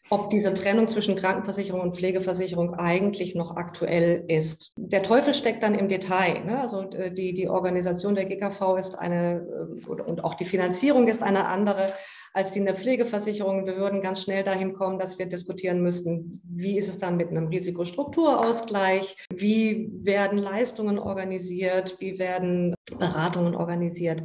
ob 0.09 0.29
diese 0.29 0.51
Trennung 0.55 0.87
zwischen 0.87 1.15
Krankenversicherung 1.15 1.81
und 1.81 1.95
Pflegeversicherung 1.95 2.73
eigentlich 2.73 3.35
noch 3.35 3.55
aktuell 3.55 4.25
ist. 4.29 4.73
Der 4.77 5.03
Teufel 5.03 5.35
steckt 5.35 5.61
dann 5.61 5.75
im 5.75 5.87
Detail. 5.87 6.43
Ne? 6.43 6.59
Also 6.59 6.89
äh, 6.89 7.11
die, 7.11 7.35
die 7.35 7.47
Organisation 7.47 8.15
der 8.15 8.25
GKV 8.25 8.77
ist 8.79 8.95
eine 8.95 9.45
äh, 9.47 9.89
und 9.89 10.23
auch 10.23 10.33
die 10.33 10.45
Finanzierung 10.45 11.07
ist 11.07 11.21
eine 11.21 11.45
andere 11.45 11.93
als 12.35 12.51
die 12.51 12.59
in 12.59 12.65
der 12.65 12.75
Pflegeversicherung. 12.75 13.65
Wir 13.65 13.77
würden 13.77 14.01
ganz 14.01 14.21
schnell 14.21 14.43
dahin 14.43 14.73
kommen, 14.73 14.99
dass 14.99 15.17
wir 15.17 15.25
diskutieren 15.25 15.81
müssten, 15.81 16.41
wie 16.43 16.77
ist 16.77 16.89
es 16.89 16.99
dann 16.99 17.15
mit 17.15 17.29
einem 17.29 17.47
Risikostrukturausgleich, 17.47 19.15
wie 19.33 19.89
werden 20.03 20.37
Leistungen 20.37 20.99
organisiert, 20.99 21.95
wie 21.99 22.19
werden 22.19 22.74
Beratungen 22.99 23.55
organisiert. 23.55 24.21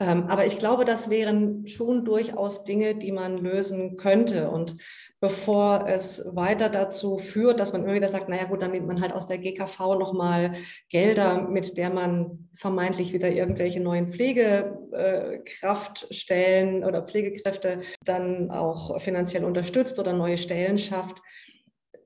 Ähm, 0.00 0.24
aber 0.26 0.44
ich 0.46 0.58
glaube, 0.58 0.84
das 0.84 1.08
wären 1.08 1.66
schon 1.66 2.04
durchaus 2.04 2.64
Dinge, 2.64 2.96
die 2.96 3.12
man 3.12 3.38
lösen 3.38 3.96
könnte. 3.96 4.50
Und 4.50 4.76
bevor 5.20 5.86
es 5.88 6.28
weiter 6.34 6.68
dazu 6.68 7.16
führt, 7.18 7.60
dass 7.60 7.72
man 7.72 7.84
immer 7.84 7.94
wieder 7.94 8.08
sagt, 8.08 8.28
naja 8.28 8.44
gut, 8.44 8.60
dann 8.60 8.72
nimmt 8.72 8.88
man 8.88 9.00
halt 9.00 9.12
aus 9.12 9.28
der 9.28 9.38
GKV 9.38 9.94
nochmal 9.94 10.56
Gelder, 10.90 11.48
mit 11.48 11.78
der 11.78 11.90
man 11.90 12.48
vermeintlich 12.56 13.12
wieder 13.12 13.30
irgendwelche 13.30 13.80
neuen 13.80 14.08
Pflegekraftstellen 14.08 16.84
oder 16.84 17.02
Pflegekräfte 17.02 17.82
dann 18.04 18.50
auch 18.50 19.00
finanziell 19.00 19.44
unterstützt 19.44 19.98
oder 19.98 20.12
neue 20.12 20.36
Stellen 20.36 20.76
schafft 20.76 21.22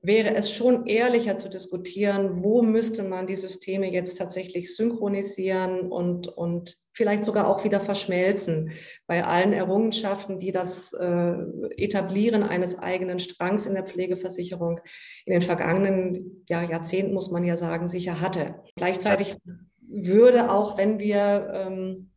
wäre 0.01 0.35
es 0.35 0.51
schon 0.51 0.85
ehrlicher 0.85 1.37
zu 1.37 1.49
diskutieren, 1.49 2.43
wo 2.43 2.61
müsste 2.61 3.03
man 3.03 3.27
die 3.27 3.35
Systeme 3.35 3.91
jetzt 3.91 4.17
tatsächlich 4.17 4.75
synchronisieren 4.75 5.91
und, 5.91 6.27
und 6.27 6.77
vielleicht 6.93 7.23
sogar 7.23 7.47
auch 7.47 7.63
wieder 7.63 7.79
verschmelzen. 7.79 8.71
Bei 9.07 9.25
allen 9.25 9.53
Errungenschaften, 9.53 10.39
die 10.39 10.51
das 10.51 10.93
äh, 10.93 11.35
Etablieren 11.77 12.43
eines 12.43 12.77
eigenen 12.77 13.19
Strangs 13.19 13.65
in 13.65 13.73
der 13.73 13.85
Pflegeversicherung 13.85 14.79
in 15.25 15.33
den 15.33 15.41
vergangenen 15.41 16.43
ja, 16.49 16.61
Jahrzehnten, 16.63 17.13
muss 17.13 17.31
man 17.31 17.43
ja 17.43 17.57
sagen, 17.57 17.87
sicher 17.87 18.21
hatte. 18.21 18.55
Gleichzeitig 18.75 19.37
würde 19.89 20.51
auch, 20.51 20.77
wenn 20.77 20.99
wir 20.99 21.47
ähm, 21.53 22.09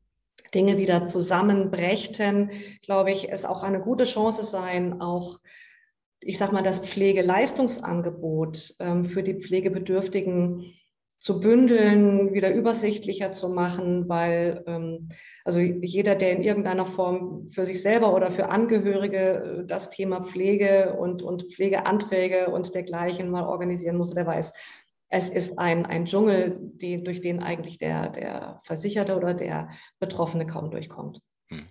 Dinge 0.54 0.76
wieder 0.76 1.06
zusammenbrächten, 1.06 2.50
glaube 2.82 3.10
ich, 3.10 3.32
es 3.32 3.44
auch 3.44 3.62
eine 3.62 3.80
gute 3.80 4.04
Chance 4.04 4.44
sein, 4.44 5.00
auch 5.00 5.38
ich 6.22 6.38
sage 6.38 6.52
mal, 6.52 6.62
das 6.62 6.80
Pflegeleistungsangebot 6.80 8.74
ähm, 8.78 9.04
für 9.04 9.22
die 9.22 9.34
Pflegebedürftigen 9.34 10.74
zu 11.18 11.38
bündeln, 11.38 12.34
wieder 12.34 12.52
übersichtlicher 12.52 13.32
zu 13.32 13.50
machen, 13.50 14.08
weil 14.08 14.64
ähm, 14.66 15.08
also 15.44 15.60
jeder, 15.60 16.16
der 16.16 16.32
in 16.32 16.42
irgendeiner 16.42 16.84
Form 16.84 17.48
für 17.48 17.64
sich 17.64 17.80
selber 17.80 18.12
oder 18.12 18.32
für 18.32 18.48
Angehörige 18.48 19.60
äh, 19.60 19.64
das 19.64 19.90
Thema 19.90 20.24
Pflege 20.24 20.94
und, 20.94 21.22
und 21.22 21.52
Pflegeanträge 21.54 22.48
und 22.48 22.74
dergleichen 22.74 23.30
mal 23.30 23.44
organisieren 23.44 23.98
muss, 23.98 24.10
der 24.10 24.26
weiß, 24.26 24.52
es 25.10 25.30
ist 25.30 25.58
ein, 25.60 25.86
ein 25.86 26.06
Dschungel, 26.06 26.58
die, 26.58 27.04
durch 27.04 27.20
den 27.20 27.40
eigentlich 27.40 27.78
der, 27.78 28.08
der 28.08 28.60
Versicherte 28.64 29.16
oder 29.16 29.34
der 29.34 29.68
Betroffene 30.00 30.46
kaum 30.46 30.72
durchkommt. 30.72 31.20
Hm. 31.50 31.68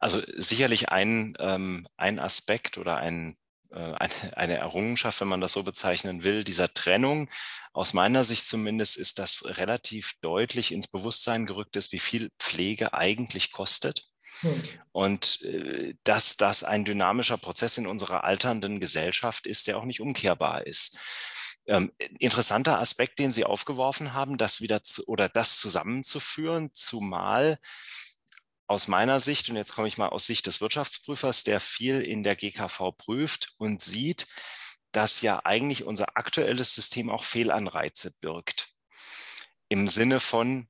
Also 0.00 0.18
sicherlich 0.36 0.90
ein, 0.90 1.34
ähm, 1.38 1.86
ein 1.96 2.18
Aspekt 2.18 2.76
oder 2.76 2.96
ein 2.96 3.36
eine, 3.72 4.36
eine 4.36 4.56
Errungenschaft, 4.58 5.20
wenn 5.20 5.28
man 5.28 5.40
das 5.40 5.52
so 5.52 5.62
bezeichnen 5.62 6.22
will, 6.22 6.44
dieser 6.44 6.72
Trennung. 6.72 7.28
Aus 7.72 7.92
meiner 7.92 8.24
Sicht 8.24 8.46
zumindest 8.46 8.96
ist 8.96 9.18
das 9.18 9.44
relativ 9.46 10.12
deutlich 10.20 10.72
ins 10.72 10.88
Bewusstsein 10.88 11.46
gerückt 11.46 11.76
ist, 11.76 11.92
wie 11.92 11.98
viel 11.98 12.30
Pflege 12.38 12.94
eigentlich 12.94 13.52
kostet. 13.52 14.06
Hm. 14.40 14.62
Und 14.92 15.42
äh, 15.42 15.94
dass 16.04 16.36
das 16.36 16.64
ein 16.64 16.84
dynamischer 16.84 17.38
Prozess 17.38 17.78
in 17.78 17.86
unserer 17.86 18.24
alternden 18.24 18.80
Gesellschaft 18.80 19.46
ist, 19.46 19.66
der 19.66 19.78
auch 19.78 19.84
nicht 19.84 20.00
umkehrbar 20.00 20.66
ist. 20.66 20.98
Ähm, 21.66 21.92
interessanter 22.18 22.78
Aspekt, 22.80 23.18
den 23.18 23.30
Sie 23.30 23.44
aufgeworfen 23.44 24.14
haben, 24.14 24.36
das 24.36 24.60
wieder 24.60 24.82
zu, 24.82 25.06
oder 25.06 25.28
das 25.28 25.58
zusammenzuführen, 25.58 26.70
zumal 26.74 27.58
aus 28.66 28.88
meiner 28.88 29.20
Sicht, 29.20 29.50
und 29.50 29.56
jetzt 29.56 29.74
komme 29.74 29.88
ich 29.88 29.98
mal 29.98 30.08
aus 30.08 30.26
Sicht 30.26 30.46
des 30.46 30.60
Wirtschaftsprüfers, 30.60 31.44
der 31.44 31.60
viel 31.60 32.00
in 32.00 32.22
der 32.22 32.36
GKV 32.36 32.92
prüft 32.96 33.54
und 33.58 33.82
sieht, 33.82 34.26
dass 34.92 35.22
ja 35.22 35.40
eigentlich 35.44 35.84
unser 35.84 36.16
aktuelles 36.16 36.74
System 36.74 37.10
auch 37.10 37.24
Fehlanreize 37.24 38.12
birgt. 38.20 38.68
Im 39.68 39.88
Sinne 39.88 40.20
von, 40.20 40.68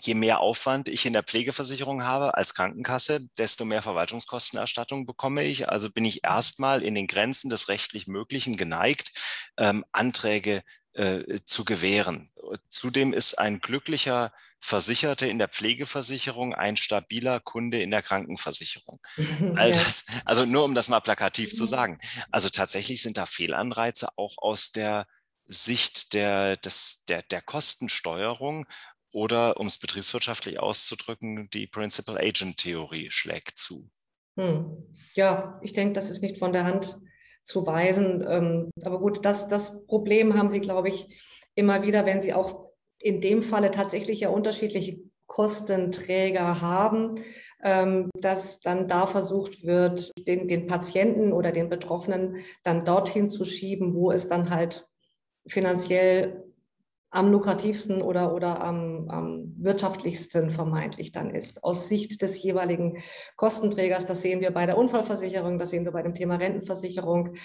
je 0.00 0.14
mehr 0.14 0.40
Aufwand 0.40 0.88
ich 0.88 1.06
in 1.06 1.12
der 1.12 1.22
Pflegeversicherung 1.22 2.02
habe 2.02 2.34
als 2.34 2.54
Krankenkasse, 2.54 3.28
desto 3.38 3.64
mehr 3.64 3.82
Verwaltungskostenerstattung 3.82 5.06
bekomme 5.06 5.44
ich. 5.44 5.68
Also 5.68 5.90
bin 5.90 6.04
ich 6.04 6.24
erstmal 6.24 6.82
in 6.82 6.94
den 6.94 7.06
Grenzen 7.06 7.50
des 7.50 7.68
rechtlich 7.68 8.06
Möglichen 8.06 8.56
geneigt, 8.56 9.12
ähm, 9.56 9.84
Anträge 9.92 10.62
äh, 10.96 11.40
zu 11.44 11.64
gewähren. 11.64 12.30
Zudem 12.68 13.12
ist 13.12 13.38
ein 13.38 13.60
glücklicher 13.60 14.32
Versicherte 14.58 15.26
in 15.26 15.38
der 15.38 15.48
Pflegeversicherung 15.48 16.54
ein 16.54 16.76
stabiler 16.76 17.40
Kunde 17.40 17.80
in 17.82 17.90
der 17.90 18.02
Krankenversicherung. 18.02 19.00
All 19.56 19.72
das, 19.72 20.06
also 20.24 20.46
nur 20.46 20.64
um 20.64 20.74
das 20.74 20.88
mal 20.88 21.00
plakativ 21.00 21.54
zu 21.54 21.64
mhm. 21.64 21.68
sagen. 21.68 21.98
Also 22.30 22.48
tatsächlich 22.48 23.02
sind 23.02 23.16
da 23.16 23.26
Fehlanreize 23.26 24.08
auch 24.16 24.36
aus 24.38 24.72
der 24.72 25.06
Sicht 25.44 26.14
der, 26.14 26.56
des, 26.56 27.04
der, 27.04 27.22
der 27.22 27.42
Kostensteuerung 27.42 28.66
oder, 29.12 29.58
um 29.60 29.66
es 29.66 29.78
betriebswirtschaftlich 29.78 30.58
auszudrücken, 30.58 31.48
die 31.50 31.66
Principal-Agent-Theorie 31.66 33.10
schlägt 33.10 33.58
zu. 33.58 33.90
Hm. 34.36 34.94
Ja, 35.14 35.60
ich 35.62 35.72
denke, 35.72 35.94
das 35.94 36.10
ist 36.10 36.22
nicht 36.22 36.38
von 36.38 36.52
der 36.52 36.64
Hand 36.64 36.98
zu 37.46 37.66
weisen. 37.66 38.26
Ähm, 38.28 38.70
aber 38.84 38.98
gut, 38.98 39.24
das, 39.24 39.48
das 39.48 39.86
Problem 39.86 40.36
haben 40.36 40.50
Sie, 40.50 40.60
glaube 40.60 40.88
ich, 40.88 41.08
immer 41.54 41.82
wieder, 41.82 42.04
wenn 42.04 42.20
Sie 42.20 42.34
auch 42.34 42.68
in 42.98 43.20
dem 43.20 43.42
Falle 43.42 43.70
tatsächlich 43.70 44.20
ja 44.20 44.30
unterschiedliche 44.30 44.98
Kostenträger 45.26 46.60
haben, 46.60 47.24
ähm, 47.62 48.10
dass 48.20 48.60
dann 48.60 48.88
da 48.88 49.06
versucht 49.06 49.64
wird, 49.64 50.12
den, 50.26 50.48
den 50.48 50.66
Patienten 50.66 51.32
oder 51.32 51.52
den 51.52 51.68
Betroffenen 51.68 52.44
dann 52.64 52.84
dorthin 52.84 53.28
zu 53.28 53.44
schieben, 53.44 53.94
wo 53.94 54.10
es 54.10 54.28
dann 54.28 54.50
halt 54.50 54.88
finanziell 55.46 56.44
am 57.16 57.30
lukrativsten 57.32 58.02
oder, 58.02 58.34
oder 58.34 58.60
am, 58.62 59.08
am, 59.08 59.54
wirtschaftlichsten 59.56 60.50
vermeintlich 60.50 61.12
dann 61.12 61.30
ist. 61.30 61.64
Aus 61.64 61.88
Sicht 61.88 62.20
des 62.20 62.42
jeweiligen 62.42 63.02
Kostenträgers, 63.36 64.04
das 64.04 64.20
sehen 64.20 64.42
wir 64.42 64.50
bei 64.50 64.66
der 64.66 64.76
Unfallversicherung, 64.76 65.58
das 65.58 65.70
sehen 65.70 65.86
wir 65.86 65.92
bei 65.92 66.02
dem 66.02 66.14
Thema 66.14 66.36
Rentenversicherung. 66.36 67.36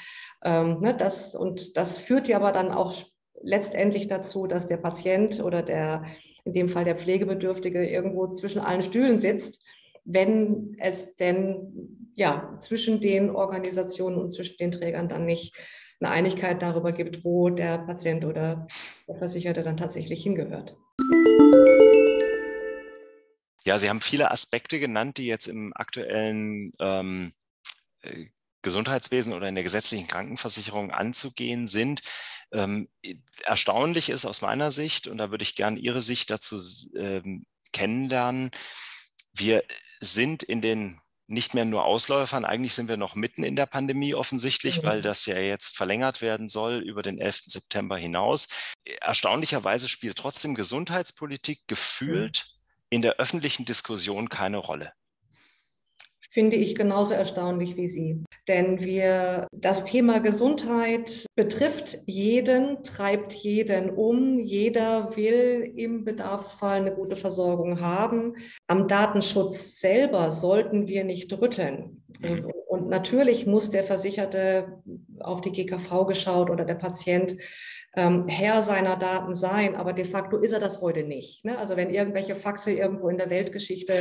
Ähm, 0.44 0.82
ne, 0.82 0.94
das, 0.96 1.36
und 1.36 1.78
das 1.78 2.00
führt 2.00 2.28
ja 2.28 2.36
aber 2.36 2.52
dann 2.52 2.72
auch 2.72 2.94
letztendlich 3.42 4.10
dazu, 4.10 4.46
dass 4.46 4.68
der 4.68 4.78
Patient 4.78 5.42
oder 5.42 5.64
der, 5.64 6.04
in 6.44 6.52
dem 6.52 6.68
Fall 6.68 6.84
der 6.84 6.98
Pflegebedürftige, 6.98 7.88
irgendwo 7.88 8.28
zwischen 8.34 8.60
allen 8.60 8.82
Stühlen 8.82 9.22
sitzt, 9.22 9.64
wenn 10.04 10.76
es 10.80 11.16
denn 11.16 12.12
ja 12.16 12.58
zwischen 12.60 13.00
den 13.00 13.30
Organisationen 13.30 14.18
und 14.18 14.32
zwischen 14.32 14.58
den 14.58 14.72
Trägern 14.72 15.08
dann 15.08 15.26
nicht 15.26 15.56
eine 16.02 16.12
Einigkeit 16.12 16.62
darüber 16.62 16.92
gibt, 16.92 17.24
wo 17.24 17.50
der 17.50 17.80
Patient 17.80 18.26
oder 18.26 18.68
der 19.08 19.16
Versicherte 19.16 19.64
dann 19.64 19.78
tatsächlich 19.78 20.24
hingehört. 20.24 20.76
Ja, 23.64 23.78
Sie 23.78 23.90
haben 23.90 24.02
viele 24.02 24.32
Aspekte 24.32 24.80
genannt, 24.80 25.18
die 25.18 25.28
jetzt 25.28 25.48
im 25.48 25.72
aktuellen 25.76 26.74
ähm, 26.80 27.34
äh, 28.02 28.26
Gesundheitswesen 28.64 29.34
oder 29.34 29.48
in 29.48 29.56
der 29.56 29.64
gesetzlichen 29.64 30.08
Krankenversicherung 30.08 30.92
anzugehen 30.92 31.68
sind. 31.68 32.02
Ähm, 32.52 32.90
erstaunlich 33.44 34.10
ist 34.10 34.26
aus 34.26 34.42
meiner 34.42 34.72
Sicht, 34.72 35.08
und 35.08 35.20
da 35.20 35.30
würde 35.30 35.44
ich 35.44 35.56
gerne 35.56 35.80
Ihre 35.80 36.02
Sicht 36.02 36.32
dazu 36.32 36.60
ähm, 36.96 37.46
kennenlernen, 37.72 38.50
wir 39.34 39.64
sind 40.00 40.44
in 40.44 40.62
den 40.62 41.00
nicht 41.32 41.54
mehr 41.54 41.66
nur 41.66 41.86
Ausläufern, 41.86 42.46
eigentlich 42.46 42.74
sind 42.74 42.90
wir 42.90 42.98
noch 42.98 43.16
mitten 43.16 43.44
in 43.44 43.56
der 43.56 43.66
Pandemie 43.66 44.14
offensichtlich, 44.14 44.82
mhm. 44.82 44.86
weil 44.86 45.02
das 45.02 45.26
ja 45.26 45.40
jetzt 45.40 45.78
verlängert 45.78 46.22
werden 46.22 46.48
soll 46.48 46.80
über 46.80 47.02
den 47.02 47.18
11. 47.18 47.44
September 47.46 47.98
hinaus. 47.98 48.50
Erstaunlicherweise 49.02 49.88
spielt 49.88 50.18
trotzdem 50.18 50.56
Gesundheitspolitik 50.56 51.62
gefühlt 51.68 52.46
mhm. 52.46 52.86
in 52.90 53.02
der 53.02 53.16
öffentlichen 53.18 53.66
Diskussion 53.66 54.30
keine 54.30 54.58
Rolle 54.58 54.94
finde 56.32 56.56
ich 56.56 56.76
genauso 56.76 57.14
erstaunlich 57.14 57.78
wie 57.78 57.88
Sie. 57.88 58.24
Denn 58.48 58.80
wir, 58.80 59.48
das 59.52 59.86
Thema 59.86 60.20
Gesundheit 60.20 61.26
betrifft 61.36 62.00
jeden, 62.08 62.84
treibt 62.84 63.34
jeden 63.34 63.90
um. 63.92 64.40
Jeder 64.40 65.16
will 65.16 65.74
im 65.76 66.06
Bedarfsfall 66.06 66.80
eine 66.80 66.96
gute 66.96 67.16
Versorgung 67.16 67.82
haben. 67.82 68.36
Am 68.68 68.88
Datenschutz 68.88 69.80
selber 69.80 70.32
sollten 70.32 70.88
wir 70.88 71.04
nicht 71.04 71.32
rütteln. 71.40 72.04
Und 72.68 72.88
natürlich 72.88 73.46
muss 73.46 73.70
der 73.70 73.84
Versicherte 73.84 74.82
auf 75.20 75.42
die 75.42 75.52
GKV 75.52 76.06
geschaut 76.08 76.50
oder 76.50 76.66
der 76.66 76.76
Patient 76.76 77.36
ähm, 77.96 78.28
Herr 78.28 78.62
seiner 78.62 78.96
Daten 78.96 79.36
sein, 79.36 79.76
aber 79.76 79.92
de 79.94 80.06
facto 80.06 80.38
ist 80.38 80.54
er 80.54 80.60
das 80.60 80.82
heute 80.82 81.04
nicht. 81.04 81.44
Ne? 81.44 81.58
Also 81.58 81.76
wenn 81.76 81.90
irgendwelche 81.90 82.36
Faxe 82.36 82.72
irgendwo 82.72 83.10
in 83.10 83.18
der 83.18 83.30
Weltgeschichte 83.30 83.94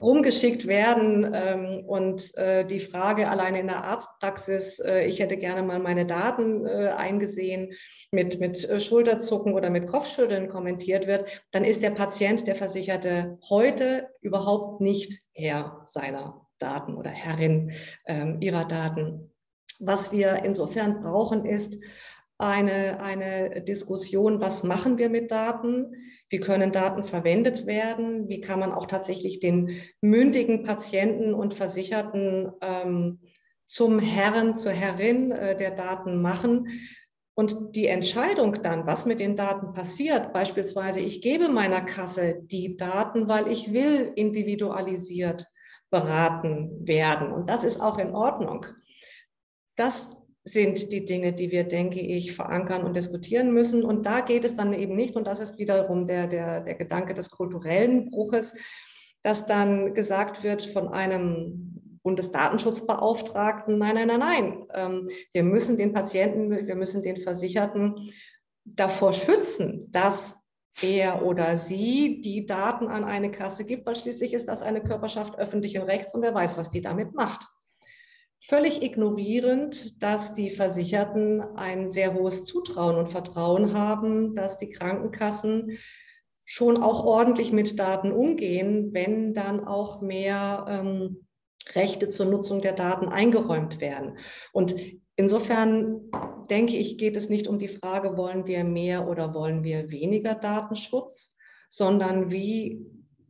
rumgeschickt 0.00 0.66
werden. 0.66 1.30
Ähm, 1.32 1.84
und 1.86 2.36
äh, 2.36 2.66
die 2.66 2.80
Frage 2.80 3.28
alleine 3.28 3.60
in 3.60 3.66
der 3.66 3.84
Arztpraxis, 3.84 4.78
äh, 4.78 5.06
ich 5.06 5.20
hätte 5.20 5.36
gerne 5.36 5.62
mal 5.62 5.78
meine 5.78 6.06
Daten 6.06 6.66
äh, 6.66 6.88
eingesehen, 6.96 7.72
mit, 8.10 8.40
mit 8.40 8.68
äh, 8.68 8.80
Schulterzucken 8.80 9.54
oder 9.54 9.70
mit 9.70 9.86
Kopfschütteln 9.86 10.48
kommentiert 10.48 11.06
wird, 11.06 11.44
dann 11.50 11.64
ist 11.64 11.82
der 11.82 11.90
Patient, 11.90 12.46
der 12.46 12.56
Versicherte, 12.56 13.38
heute 13.48 14.08
überhaupt 14.20 14.80
nicht 14.80 15.20
Herr 15.34 15.82
seiner 15.84 16.46
Daten 16.58 16.96
oder 16.96 17.10
Herrin 17.10 17.72
ähm, 18.06 18.38
ihrer 18.40 18.64
Daten. 18.64 19.32
Was 19.80 20.12
wir 20.12 20.42
insofern 20.44 21.02
brauchen, 21.02 21.44
ist 21.44 21.82
eine, 22.38 23.00
eine 23.00 23.62
Diskussion, 23.62 24.40
was 24.40 24.62
machen 24.62 24.98
wir 24.98 25.08
mit 25.08 25.30
Daten, 25.30 25.94
wie 26.28 26.40
können 26.40 26.72
Daten 26.72 27.04
verwendet 27.04 27.66
werden, 27.66 28.28
wie 28.28 28.40
kann 28.40 28.60
man 28.60 28.72
auch 28.72 28.86
tatsächlich 28.86 29.40
den 29.40 29.80
mündigen 30.00 30.62
Patienten 30.62 31.32
und 31.32 31.54
Versicherten 31.54 32.52
ähm, 32.60 33.20
zum 33.64 33.98
Herren, 33.98 34.56
zur 34.56 34.72
Herrin 34.72 35.32
äh, 35.32 35.56
der 35.56 35.70
Daten 35.70 36.20
machen. 36.20 36.68
Und 37.34 37.76
die 37.76 37.86
Entscheidung 37.86 38.62
dann, 38.62 38.86
was 38.86 39.04
mit 39.04 39.20
den 39.20 39.36
Daten 39.36 39.72
passiert, 39.72 40.32
beispielsweise, 40.32 41.00
ich 41.00 41.20
gebe 41.20 41.48
meiner 41.48 41.82
Kasse 41.82 42.40
die 42.42 42.76
Daten, 42.76 43.28
weil 43.28 43.48
ich 43.48 43.72
will 43.72 44.12
individualisiert 44.14 45.46
beraten 45.90 46.86
werden. 46.86 47.32
Und 47.32 47.50
das 47.50 47.62
ist 47.62 47.80
auch 47.80 47.98
in 47.98 48.14
Ordnung. 48.14 48.66
Das 49.76 50.16
sind 50.48 50.92
die 50.92 51.04
Dinge, 51.04 51.32
die 51.32 51.50
wir, 51.50 51.64
denke 51.64 51.98
ich, 51.98 52.32
verankern 52.32 52.84
und 52.84 52.94
diskutieren 52.94 53.52
müssen. 53.52 53.84
Und 53.84 54.06
da 54.06 54.20
geht 54.20 54.44
es 54.44 54.56
dann 54.56 54.72
eben 54.72 54.94
nicht, 54.94 55.16
und 55.16 55.26
das 55.26 55.40
ist 55.40 55.58
wiederum 55.58 56.06
der, 56.06 56.28
der, 56.28 56.60
der 56.60 56.74
Gedanke 56.76 57.14
des 57.14 57.30
kulturellen 57.30 58.10
Bruches, 58.10 58.54
dass 59.24 59.46
dann 59.46 59.92
gesagt 59.92 60.44
wird 60.44 60.62
von 60.62 60.86
einem 60.86 61.98
Bundesdatenschutzbeauftragten, 62.04 63.76
nein, 63.76 63.96
nein, 63.96 64.06
nein, 64.06 64.20
nein, 64.20 64.64
ähm, 64.72 65.08
wir 65.32 65.42
müssen 65.42 65.76
den 65.76 65.92
Patienten, 65.92 66.64
wir 66.64 66.76
müssen 66.76 67.02
den 67.02 67.16
Versicherten 67.16 68.12
davor 68.64 69.12
schützen, 69.12 69.90
dass 69.90 70.36
er 70.80 71.26
oder 71.26 71.58
sie 71.58 72.20
die 72.20 72.46
Daten 72.46 72.86
an 72.86 73.02
eine 73.02 73.32
Kasse 73.32 73.64
gibt, 73.64 73.84
weil 73.84 73.96
schließlich 73.96 74.32
ist 74.32 74.46
das 74.46 74.62
eine 74.62 74.80
Körperschaft 74.80 75.36
öffentlichen 75.36 75.82
Rechts 75.82 76.14
und 76.14 76.22
wer 76.22 76.34
weiß, 76.34 76.56
was 76.56 76.70
die 76.70 76.82
damit 76.82 77.14
macht 77.14 77.48
völlig 78.40 78.82
ignorierend, 78.82 80.02
dass 80.02 80.34
die 80.34 80.50
Versicherten 80.50 81.40
ein 81.56 81.88
sehr 81.90 82.14
hohes 82.14 82.44
Zutrauen 82.44 82.96
und 82.96 83.08
Vertrauen 83.08 83.72
haben, 83.72 84.34
dass 84.34 84.58
die 84.58 84.70
Krankenkassen 84.70 85.78
schon 86.44 86.80
auch 86.80 87.04
ordentlich 87.04 87.52
mit 87.52 87.78
Daten 87.78 88.12
umgehen, 88.12 88.90
wenn 88.92 89.34
dann 89.34 89.64
auch 89.64 90.00
mehr 90.00 90.64
ähm, 90.68 91.26
Rechte 91.74 92.08
zur 92.08 92.26
Nutzung 92.26 92.60
der 92.60 92.72
Daten 92.72 93.08
eingeräumt 93.08 93.80
werden. 93.80 94.18
Und 94.52 94.76
insofern 95.16 96.02
denke 96.48 96.76
ich, 96.76 96.98
geht 96.98 97.16
es 97.16 97.28
nicht 97.28 97.48
um 97.48 97.58
die 97.58 97.68
Frage, 97.68 98.16
wollen 98.16 98.46
wir 98.46 98.62
mehr 98.62 99.08
oder 99.08 99.34
wollen 99.34 99.64
wir 99.64 99.90
weniger 99.90 100.36
Datenschutz, 100.36 101.36
sondern 101.68 102.30
wie 102.30 102.86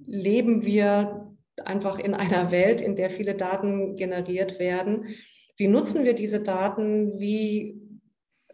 leben 0.07 0.65
wir 0.65 1.26
einfach 1.65 1.99
in 1.99 2.15
einer 2.15 2.51
Welt, 2.51 2.81
in 2.81 2.97
der 2.97 3.11
viele 3.11 3.35
Daten 3.35 3.97
generiert 3.97 4.59
werden. 4.59 5.07
Wie 5.57 5.69
nutzen 5.69 6.05
wir 6.05 6.15
diese 6.15 6.43
Daten? 6.43 7.19
Wie 7.19 7.87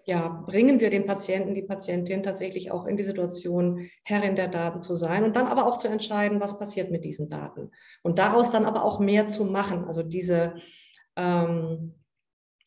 ja, 0.05 0.43
bringen 0.47 0.81
wir 0.81 0.91
den 0.91 1.07
Patienten, 1.07 1.55
die 1.55 1.63
Patientin 1.63 2.23
tatsächlich 2.23 2.73
auch 2.73 2.87
in 2.87 2.97
die 2.97 3.05
Situation, 3.05 3.89
Herrin 4.05 4.35
der 4.35 4.49
Daten 4.49 4.83
zu 4.83 4.97
sein 4.97 5.23
und 5.23 5.37
dann 5.37 5.47
aber 5.47 5.67
auch 5.67 5.79
zu 5.79 5.89
entscheiden, 5.89 6.41
was 6.41 6.59
passiert 6.59 6.91
mit 6.91 7.05
diesen 7.05 7.29
Daten. 7.29 7.71
Und 8.03 8.19
daraus 8.19 8.51
dann 8.51 8.65
aber 8.65 8.85
auch 8.85 8.99
mehr 8.99 9.29
zu 9.29 9.45
machen. 9.45 9.85
Also 9.85 10.03
diese 10.03 10.55
ähm, 11.17 11.95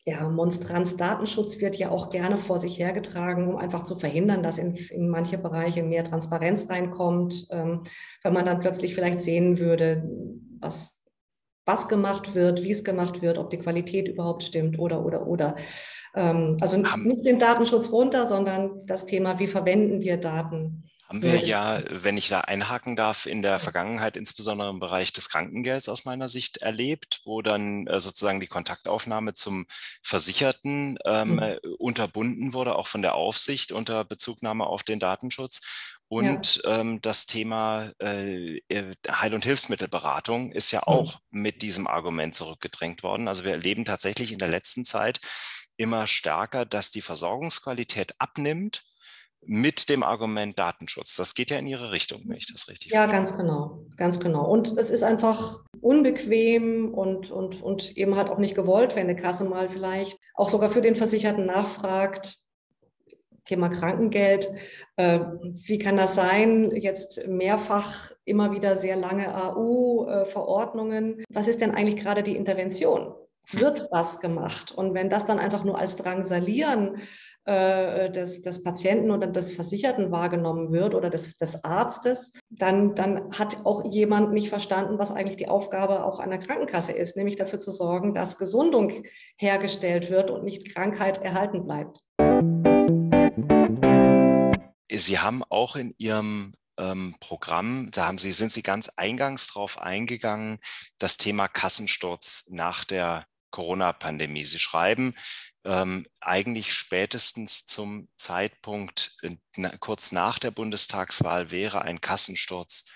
ja, 0.08 0.28
Monstranz 0.28 0.96
Datenschutz 0.96 1.60
wird 1.60 1.74
ja 1.76 1.90
auch 1.90 2.10
gerne 2.10 2.38
vor 2.38 2.60
sich 2.60 2.78
hergetragen, 2.78 3.48
um 3.48 3.56
einfach 3.56 3.82
zu 3.82 3.96
verhindern, 3.96 4.44
dass 4.44 4.56
in, 4.56 4.76
in 4.76 5.08
manche 5.08 5.36
Bereiche 5.36 5.82
mehr 5.82 6.04
Transparenz 6.04 6.70
reinkommt. 6.70 7.48
Ähm, 7.50 7.82
wenn 8.22 8.32
man 8.32 8.44
dann 8.44 8.60
plötzlich 8.60 8.94
vielleicht 8.94 9.18
sehen 9.18 9.58
würde, 9.58 10.08
was, 10.60 11.02
was 11.64 11.88
gemacht 11.88 12.36
wird, 12.36 12.62
wie 12.62 12.70
es 12.70 12.84
gemacht 12.84 13.20
wird, 13.20 13.36
ob 13.36 13.50
die 13.50 13.58
Qualität 13.58 14.06
überhaupt 14.06 14.44
stimmt 14.44 14.78
oder, 14.78 15.04
oder, 15.04 15.26
oder. 15.26 15.56
Ähm, 16.14 16.56
also 16.60 16.76
nicht 16.76 17.26
den 17.26 17.40
Datenschutz 17.40 17.90
runter, 17.90 18.26
sondern 18.26 18.86
das 18.86 19.06
Thema, 19.06 19.40
wie 19.40 19.48
verwenden 19.48 20.02
wir 20.02 20.18
Daten 20.18 20.85
haben 21.08 21.22
wir 21.22 21.36
ja, 21.36 21.82
wenn 21.88 22.16
ich 22.16 22.28
da 22.28 22.40
einhaken 22.40 22.96
darf, 22.96 23.26
in 23.26 23.40
der 23.40 23.60
Vergangenheit 23.60 24.16
insbesondere 24.16 24.70
im 24.70 24.80
Bereich 24.80 25.12
des 25.12 25.28
Krankengelds 25.28 25.88
aus 25.88 26.04
meiner 26.04 26.28
Sicht 26.28 26.58
erlebt, 26.58 27.20
wo 27.24 27.42
dann 27.42 27.86
äh, 27.86 28.00
sozusagen 28.00 28.40
die 28.40 28.48
Kontaktaufnahme 28.48 29.32
zum 29.32 29.66
Versicherten 30.02 30.98
ähm, 31.04 31.34
mhm. 31.34 31.38
Äh, 31.38 31.58
unterbunden 31.78 32.54
wurde, 32.54 32.74
auch 32.74 32.88
von 32.88 33.02
der 33.02 33.14
Aufsicht 33.14 33.70
unter 33.70 34.04
Bezugnahme 34.04 34.66
auf 34.66 34.82
den 34.82 34.98
Datenschutz. 34.98 35.60
Und 36.08 36.60
ja. 36.64 36.80
ähm, 36.80 37.00
das 37.02 37.26
Thema 37.26 37.92
äh, 38.00 38.58
äh 38.68 38.94
Heil- 39.08 39.34
und 39.34 39.44
Hilfsmittelberatung 39.44 40.50
ist 40.50 40.72
ja 40.72 40.80
mhm. 40.80 40.92
auch 40.92 41.20
mhm. 41.30 41.42
mit 41.42 41.62
diesem 41.62 41.86
Argument 41.86 42.34
zurückgedrängt 42.34 43.04
worden. 43.04 43.28
Also 43.28 43.44
wir 43.44 43.52
erleben 43.52 43.84
tatsächlich 43.84 44.32
in 44.32 44.38
der 44.38 44.48
letzten 44.48 44.84
Zeit 44.84 45.20
immer 45.76 46.08
stärker, 46.08 46.64
dass 46.64 46.90
die 46.90 47.02
Versorgungsqualität 47.02 48.14
abnimmt 48.18 48.84
mit 49.46 49.88
dem 49.88 50.02
Argument 50.02 50.58
Datenschutz. 50.58 51.16
Das 51.16 51.34
geht 51.34 51.50
ja 51.50 51.58
in 51.58 51.66
Ihre 51.66 51.92
Richtung, 51.92 52.22
wenn 52.26 52.36
ich 52.36 52.52
das 52.52 52.68
richtig 52.68 52.92
Ja, 52.92 53.00
verstehe. 53.06 53.18
ganz 53.18 53.36
genau, 53.36 53.86
ganz 53.96 54.20
genau. 54.20 54.44
Und 54.50 54.76
es 54.78 54.90
ist 54.90 55.02
einfach 55.02 55.60
unbequem 55.80 56.92
und, 56.92 57.30
und, 57.30 57.62
und 57.62 57.96
eben 57.96 58.16
halt 58.16 58.28
auch 58.28 58.38
nicht 58.38 58.54
gewollt, 58.54 58.96
wenn 58.96 59.08
eine 59.08 59.16
Kasse 59.16 59.44
mal 59.44 59.68
vielleicht 59.68 60.18
auch 60.34 60.48
sogar 60.48 60.70
für 60.70 60.82
den 60.82 60.96
Versicherten 60.96 61.46
nachfragt, 61.46 62.38
Thema 63.44 63.68
Krankengeld. 63.68 64.50
Äh, 64.96 65.20
wie 65.66 65.78
kann 65.78 65.96
das 65.96 66.14
sein? 66.14 66.72
Jetzt 66.74 67.28
mehrfach 67.28 68.10
immer 68.24 68.50
wieder 68.52 68.76
sehr 68.76 68.96
lange 68.96 69.32
AU-Verordnungen. 69.34 71.24
Was 71.30 71.48
ist 71.48 71.60
denn 71.60 71.70
eigentlich 71.70 72.02
gerade 72.02 72.22
die 72.24 72.36
Intervention? 72.36 73.14
Wird 73.52 73.88
was 73.92 74.18
gemacht? 74.18 74.72
Und 74.72 74.94
wenn 74.94 75.08
das 75.08 75.24
dann 75.24 75.38
einfach 75.38 75.62
nur 75.62 75.78
als 75.78 75.94
Drangsalieren 75.96 77.02
äh, 77.44 78.10
des, 78.10 78.42
des 78.42 78.64
Patienten 78.64 79.12
oder 79.12 79.28
des 79.28 79.52
Versicherten 79.52 80.10
wahrgenommen 80.10 80.72
wird 80.72 80.96
oder 80.96 81.10
des, 81.10 81.38
des 81.38 81.62
Arztes, 81.62 82.32
dann, 82.50 82.96
dann 82.96 83.38
hat 83.38 83.64
auch 83.64 83.84
jemand 83.92 84.32
nicht 84.32 84.48
verstanden, 84.48 84.98
was 84.98 85.12
eigentlich 85.12 85.36
die 85.36 85.46
Aufgabe 85.46 86.04
auch 86.04 86.18
einer 86.18 86.38
Krankenkasse 86.38 86.90
ist, 86.90 87.16
nämlich 87.16 87.36
dafür 87.36 87.60
zu 87.60 87.70
sorgen, 87.70 88.14
dass 88.14 88.36
Gesundung 88.36 89.04
hergestellt 89.36 90.10
wird 90.10 90.28
und 90.32 90.42
nicht 90.42 90.74
Krankheit 90.74 91.18
erhalten 91.22 91.64
bleibt. 91.64 92.00
Sie 94.90 95.18
haben 95.20 95.44
auch 95.44 95.76
in 95.76 95.94
Ihrem 95.98 96.54
ähm, 96.78 97.14
Programm, 97.20 97.90
da 97.92 98.06
haben 98.06 98.18
Sie, 98.18 98.32
sind 98.32 98.50
Sie 98.50 98.62
ganz 98.62 98.88
eingangs 98.88 99.52
drauf 99.52 99.80
eingegangen, 99.80 100.58
das 100.98 101.16
Thema 101.16 101.46
Kassensturz 101.46 102.48
nach 102.50 102.84
der 102.84 103.24
Corona-Pandemie. 103.50 104.44
Sie 104.44 104.58
schreiben, 104.58 105.14
ähm, 105.64 106.06
eigentlich 106.20 106.72
spätestens 106.72 107.66
zum 107.66 108.08
Zeitpunkt 108.16 109.16
äh, 109.22 109.36
na, 109.56 109.76
kurz 109.78 110.12
nach 110.12 110.38
der 110.38 110.50
Bundestagswahl 110.50 111.50
wäre 111.50 111.82
ein 111.82 112.00
Kassensturz 112.00 112.90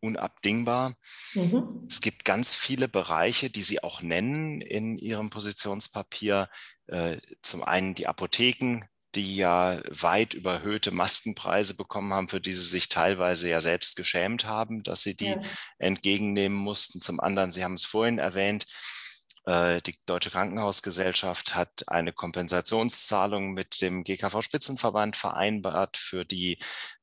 unabdingbar. 0.00 0.96
Mhm. 1.34 1.86
Es 1.88 2.00
gibt 2.00 2.24
ganz 2.24 2.54
viele 2.54 2.88
Bereiche, 2.88 3.50
die 3.50 3.62
Sie 3.62 3.82
auch 3.82 4.02
nennen 4.02 4.60
in 4.60 4.98
Ihrem 4.98 5.30
Positionspapier. 5.30 6.50
Äh, 6.88 7.18
zum 7.40 7.62
einen 7.62 7.94
die 7.94 8.08
Apotheken, 8.08 8.84
die 9.14 9.36
ja 9.36 9.80
weit 9.88 10.34
überhöhte 10.34 10.90
Maskenpreise 10.90 11.76
bekommen 11.76 12.12
haben, 12.12 12.28
für 12.28 12.40
die 12.40 12.52
sie 12.52 12.62
sich 12.62 12.88
teilweise 12.88 13.48
ja 13.48 13.60
selbst 13.60 13.96
geschämt 13.96 14.46
haben, 14.46 14.82
dass 14.82 15.02
sie 15.02 15.14
die 15.14 15.26
ja. 15.26 15.40
entgegennehmen 15.78 16.56
mussten. 16.56 17.00
Zum 17.00 17.20
anderen, 17.20 17.52
Sie 17.52 17.62
haben 17.62 17.74
es 17.74 17.84
vorhin 17.84 18.18
erwähnt, 18.18 18.64
äh, 18.64 19.01
die 19.46 19.96
Deutsche 20.06 20.30
Krankenhausgesellschaft 20.30 21.56
hat 21.56 21.88
eine 21.88 22.12
Kompensationszahlung 22.12 23.54
mit 23.54 23.80
dem 23.80 24.04
GKV-Spitzenverband 24.04 25.16
vereinbart 25.16 25.96
für 25.96 26.24
die 26.24 26.58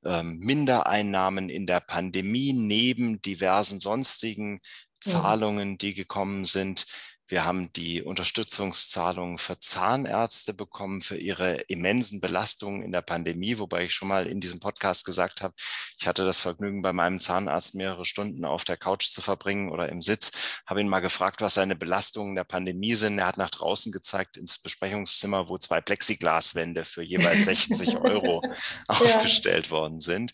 ähm, 0.06 0.40
Mindereinnahmen 0.40 1.50
in 1.50 1.66
der 1.66 1.82
Pandemie 1.82 2.54
neben 2.54 3.22
diversen 3.22 3.82
sonstigen 3.82 4.62
Zahlungen, 5.02 5.78
die 5.78 5.94
gekommen 5.94 6.44
sind. 6.44 6.86
Wir 7.30 7.46
haben 7.46 7.72
die 7.74 8.02
Unterstützungszahlungen 8.02 9.38
für 9.38 9.60
Zahnärzte 9.60 10.56
bekommen 10.56 11.02
für 11.02 11.16
ihre 11.16 11.62
immensen 11.68 12.22
Belastungen 12.22 12.82
in 12.82 12.92
der 12.92 13.04
Pandemie, 13.04 13.60
wobei 13.60 13.86
ich 13.86 13.94
schon 13.94 14.08
mal 14.08 14.26
in 14.26 14.42
diesem 14.42 14.60
Podcast 14.60 15.06
gesagt 15.06 15.42
habe, 15.42 15.54
ich 16.00 16.08
hatte 16.08 16.26
das 16.26 16.40
Vergnügen, 16.40 16.82
bei 16.82 16.92
meinem 16.92 17.20
Zahnarzt 17.20 17.76
mehrere 17.76 18.04
Stunden 18.04 18.46
auf 18.46 18.64
der 18.64 18.78
Couch 18.78 19.12
zu 19.12 19.22
verbringen 19.22 19.70
oder 19.70 19.90
im 19.90 20.02
Sitz, 20.02 20.62
habe 20.66 20.82
ihn 20.82 20.90
mal 20.90 21.02
gefragt, 21.02 21.42
was 21.42 21.54
seine 21.54 21.76
Belastungen 21.76 22.34
der 22.34 22.46
Pandemie 22.46 22.96
sind. 22.96 23.20
Er 23.20 23.28
hat 23.28 23.38
nach 23.38 23.52
draußen 23.52 23.92
gezeigt 23.92 24.36
ins 24.36 24.58
Besprechungszimmer, 24.58 25.50
wo 25.50 25.60
zwei 25.60 25.82
Plexiglaswände 25.82 26.84
für 26.84 27.04
jeweils 27.04 27.46
60 27.46 27.98
Euro 28.02 28.42
aufgestellt 28.88 29.70
worden 29.70 30.00
sind. 30.00 30.34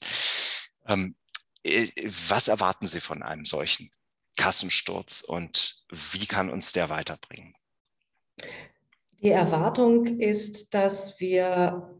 Ähm, 0.87 1.17
äh, 1.63 1.89
was 2.29 2.47
erwarten 2.47 2.87
Sie 2.87 3.01
von 3.01 3.21
einem 3.21 3.43
solchen 3.43 3.89
Kassensturz 4.35 5.21
und 5.21 5.83
wie 5.89 6.25
kann 6.25 6.49
uns 6.49 6.73
der 6.73 6.89
weiterbringen? 6.89 7.55
Die 9.21 9.31
Erwartung 9.31 10.05
ist, 10.19 10.73
dass 10.73 11.19
wir 11.19 11.95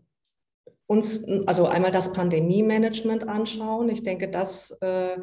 uns 0.87 1.25
also 1.47 1.65
einmal 1.65 1.91
das 1.91 2.13
Pandemie-Management 2.13 3.27
anschauen. 3.27 3.89
Ich 3.89 4.03
denke, 4.03 4.29
dass 4.29 4.71
äh, 4.81 5.17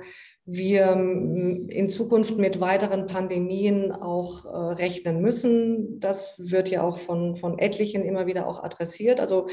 wir 0.45 0.93
in 0.93 1.89
Zukunft 1.89 2.37
mit 2.37 2.59
weiteren 2.61 3.07
Pandemien 3.07 3.93
auch 3.93 4.45
äh, 4.45 4.49
rechnen 4.49 5.21
müssen. 5.21 6.01
Das 6.01 6.35
wird 6.39 6.69
ja 6.69 6.83
auch 6.83 6.99
von, 6.99 7.37
von 7.37 7.59
etlichen 7.61 8.03
immer 8.03 8.27
wieder 8.27 8.49
auch 8.49 8.65
adressiert. 8.65 9.21
Also 9.21 9.47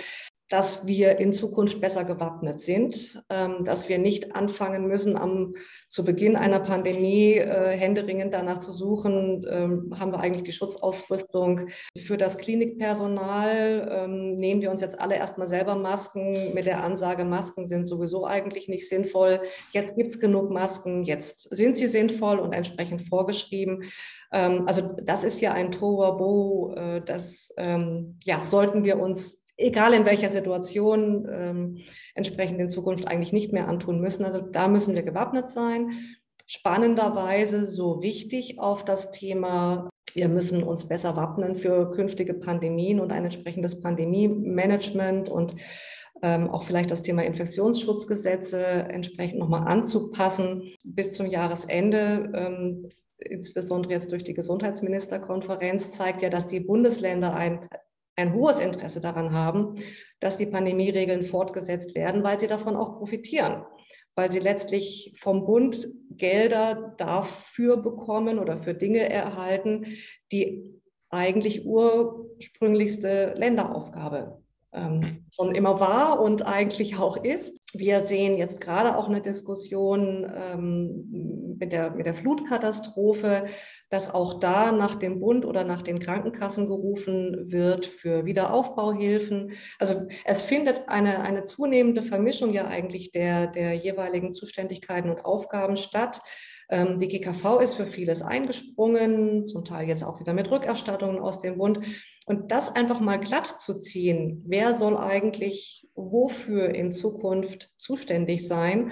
dass 0.50 0.88
wir 0.88 1.20
in 1.20 1.32
Zukunft 1.32 1.80
besser 1.80 2.04
gewappnet 2.04 2.62
sind, 2.62 3.24
ähm, 3.30 3.64
dass 3.64 3.88
wir 3.88 4.00
nicht 4.00 4.36
anfangen 4.36 4.88
müssen, 4.88 5.16
am, 5.16 5.54
zu 5.90 6.04
Beginn 6.04 6.36
einer 6.36 6.60
Pandemie 6.60 7.36
äh, 7.36 7.72
händeringend 7.78 8.34
danach 8.34 8.60
zu 8.60 8.72
suchen, 8.72 9.46
ähm, 9.48 9.96
haben 10.00 10.12
wir 10.12 10.20
eigentlich 10.20 10.44
die 10.44 10.52
Schutzausrüstung 10.52 11.68
für 11.96 12.18
das 12.18 12.40
Klinikpersonal, 12.40 13.90
ähm, 13.92 14.38
nehmen 14.38 14.62
wir 14.62 14.72
uns 14.72 14.82
jetzt 14.82 15.00
alle 15.00 15.16
erstmal 15.16 15.48
selber 15.48 15.76
Masken 15.76 16.54
mit 16.56 16.66
der 16.66 16.84
Ansage, 16.84 17.26
Masken 17.26 17.68
sind 17.68 17.86
sowieso 17.86 18.26
eigentlich 18.26 18.68
nicht 18.68 18.90
sinnvoll, 18.90 19.42
jetzt 19.72 19.96
gibt 19.96 20.14
es 20.14 20.20
genug 20.20 20.50
Masken, 20.50 21.04
jetzt 21.04 21.56
sind 21.56 21.78
sie 21.78 21.88
sinnvoll 21.88 22.40
und 22.40 22.54
entsprechend 22.54 23.04
vorgeschrieben. 23.08 23.84
Also 24.32 24.82
das 25.02 25.24
ist 25.24 25.42
ja 25.42 25.54
ein 25.54 25.72
Tohuwabohu, 25.72 26.74
äh, 26.76 27.02
das 27.02 27.52
ja, 27.58 28.44
sollten 28.44 28.84
wir 28.84 29.00
uns 29.00 29.40
egal 29.60 29.94
in 29.94 30.06
welcher 30.06 30.30
Situation, 30.30 31.28
ähm, 31.30 31.78
entsprechend 32.16 32.60
in 32.60 32.70
Zukunft 32.70 33.08
eigentlich 33.08 33.34
nicht 33.34 33.54
mehr 33.54 33.68
antun 33.68 34.00
müssen. 34.00 34.26
Also 34.26 34.40
da 34.40 34.68
müssen 34.68 34.96
wir 34.96 35.04
gewappnet 35.04 35.50
sein. 35.50 35.92
Spannenderweise 36.48 37.66
so 37.66 38.02
wichtig 38.02 38.60
auf 38.60 38.84
das 38.86 39.12
Thema, 39.12 39.90
wir 40.14 40.30
müssen 40.30 40.64
uns 40.64 40.88
besser 40.88 41.16
wappnen 41.16 41.56
für 41.56 41.92
künftige 41.92 42.34
Pandemien 42.34 43.00
und 43.00 43.12
ein 43.12 43.26
entsprechendes 43.26 43.82
Pandemie-Management 43.82 45.30
und 45.30 45.56
ähm, 46.22 46.50
auch 46.50 46.64
vielleicht 46.64 46.92
das 46.92 47.04
Thema 47.04 47.24
Infektionsschutzgesetze 47.24 48.64
entsprechend 48.64 49.40
nochmal 49.40 49.68
anzupassen 49.68 50.74
bis 50.84 51.14
zum 51.14 51.28
Jahresende. 51.28 52.32
Ähm, 52.34 52.90
insbesondere 53.18 53.94
jetzt 53.94 54.12
durch 54.12 54.24
die 54.24 54.34
Gesundheitsministerkonferenz 54.34 55.92
zeigt 55.92 56.22
ja, 56.22 56.30
dass 56.30 56.48
die 56.48 56.62
Bundesländer 56.62 57.34
ein 57.36 57.70
ein 58.20 58.34
hohes 58.34 58.60
Interesse 58.60 59.02
daran 59.02 59.34
haben, 59.34 59.76
dass 60.20 60.38
die 60.38 60.46
Pandemieregeln 60.46 61.24
fortgesetzt 61.24 61.96
werden, 61.96 62.24
weil 62.24 62.40
sie 62.40 62.48
davon 62.48 62.76
auch 62.76 62.98
profitieren, 62.98 63.64
weil 64.16 64.32
sie 64.32 64.40
letztlich 64.40 65.18
vom 65.22 65.46
Bund 65.46 65.88
Gelder 66.12 66.94
dafür 66.98 67.78
bekommen 67.78 68.40
oder 68.40 68.58
für 68.58 68.74
Dinge 68.74 69.10
erhalten, 69.10 69.86
die 70.32 70.64
eigentlich 71.10 71.66
ursprünglichste 71.66 73.34
Länderaufgabe 73.36 74.42
ähm, 74.74 75.26
schon 75.34 75.56
immer 75.56 75.80
war 75.80 76.20
und 76.20 76.46
eigentlich 76.46 76.98
auch 76.98 77.24
ist. 77.24 77.59
Wir 77.74 78.02
sehen 78.02 78.38
jetzt 78.38 78.62
gerade 78.62 78.98
auch 78.98 79.08
eine 79.08 79.22
Diskussion 79.22 80.30
ähm, 80.36 81.56
mit, 81.60 81.72
der, 81.72 81.92
mit 81.92 82.06
der 82.06 82.16
Flutkatastrophe, 82.16 83.46
dass 83.90 84.14
auch 84.14 84.40
da 84.40 84.72
nach 84.72 84.96
dem 84.96 85.20
Bund 85.20 85.46
oder 85.46 85.64
nach 85.64 85.84
den 85.84 86.00
Krankenkassen 86.00 86.68
gerufen 86.68 87.52
wird 87.52 87.86
für 87.86 88.26
Wiederaufbauhilfen. 88.26 89.52
Also 89.78 90.08
es 90.26 90.42
findet 90.42 90.90
eine, 90.90 91.22
eine 91.22 91.44
zunehmende 91.44 92.02
Vermischung 92.02 92.52
ja 92.52 92.68
eigentlich 92.68 93.12
der, 93.12 93.48
der 93.48 93.76
jeweiligen 93.76 94.34
Zuständigkeiten 94.34 95.10
und 95.10 95.26
Aufgaben 95.26 95.76
statt. 95.76 96.22
Ähm, 96.70 97.00
die 97.00 97.08
GKV 97.08 97.60
ist 97.62 97.76
für 97.76 97.86
vieles 97.86 98.22
eingesprungen, 98.22 99.48
zum 99.48 99.66
Teil 99.66 99.88
jetzt 99.88 100.04
auch 100.04 100.20
wieder 100.20 100.34
mit 100.34 100.50
Rückerstattungen 100.52 101.20
aus 101.20 101.42
dem 101.42 101.58
Bund. 101.58 101.80
Und 102.26 102.52
das 102.52 102.76
einfach 102.76 103.00
mal 103.00 103.20
glatt 103.20 103.48
zu 103.48 103.80
ziehen, 103.80 104.44
wer 104.48 104.76
soll 104.76 104.96
eigentlich 104.98 105.88
wofür 105.96 106.70
in 106.70 106.92
Zukunft 106.92 107.74
zuständig 107.78 108.48
sein 108.48 108.92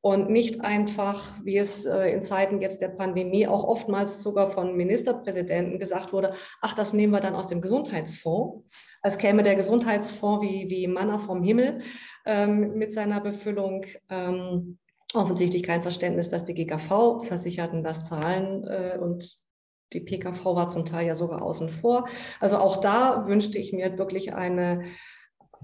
und 0.00 0.30
nicht 0.30 0.60
einfach, 0.60 1.34
wie 1.42 1.58
es 1.58 1.84
äh, 1.84 2.12
in 2.12 2.22
Zeiten 2.22 2.60
jetzt 2.60 2.80
der 2.80 2.90
Pandemie 2.90 3.48
auch 3.48 3.64
oftmals 3.64 4.22
sogar 4.22 4.52
von 4.52 4.76
Ministerpräsidenten 4.76 5.80
gesagt 5.80 6.12
wurde, 6.12 6.34
ach, 6.60 6.74
das 6.74 6.92
nehmen 6.92 7.12
wir 7.12 7.18
dann 7.18 7.34
aus 7.34 7.48
dem 7.48 7.60
Gesundheitsfonds, 7.60 8.64
als 9.02 9.18
käme 9.18 9.42
der 9.42 9.56
Gesundheitsfonds 9.56 10.46
wie, 10.46 10.70
wie 10.70 10.86
Manna 10.86 11.18
vom 11.18 11.42
Himmel 11.42 11.80
ähm, 12.24 12.74
mit 12.74 12.94
seiner 12.94 13.20
Befüllung. 13.20 13.84
Ähm, 14.08 14.78
offensichtlich 15.14 15.62
kein 15.62 15.82
Verständnis, 15.82 16.30
dass 16.30 16.44
die 16.44 16.54
GKV-Versicherten 16.54 17.82
das 17.82 18.04
zahlen 18.04 18.64
äh, 18.64 18.98
und 19.00 19.36
die 19.92 20.00
PKV 20.00 20.44
war 20.44 20.68
zum 20.68 20.84
Teil 20.84 21.06
ja 21.06 21.14
sogar 21.14 21.42
außen 21.42 21.70
vor. 21.70 22.08
Also 22.40 22.58
auch 22.58 22.78
da 22.78 23.26
wünschte 23.28 23.58
ich 23.58 23.72
mir 23.72 23.98
wirklich 23.98 24.34
eine, 24.34 24.82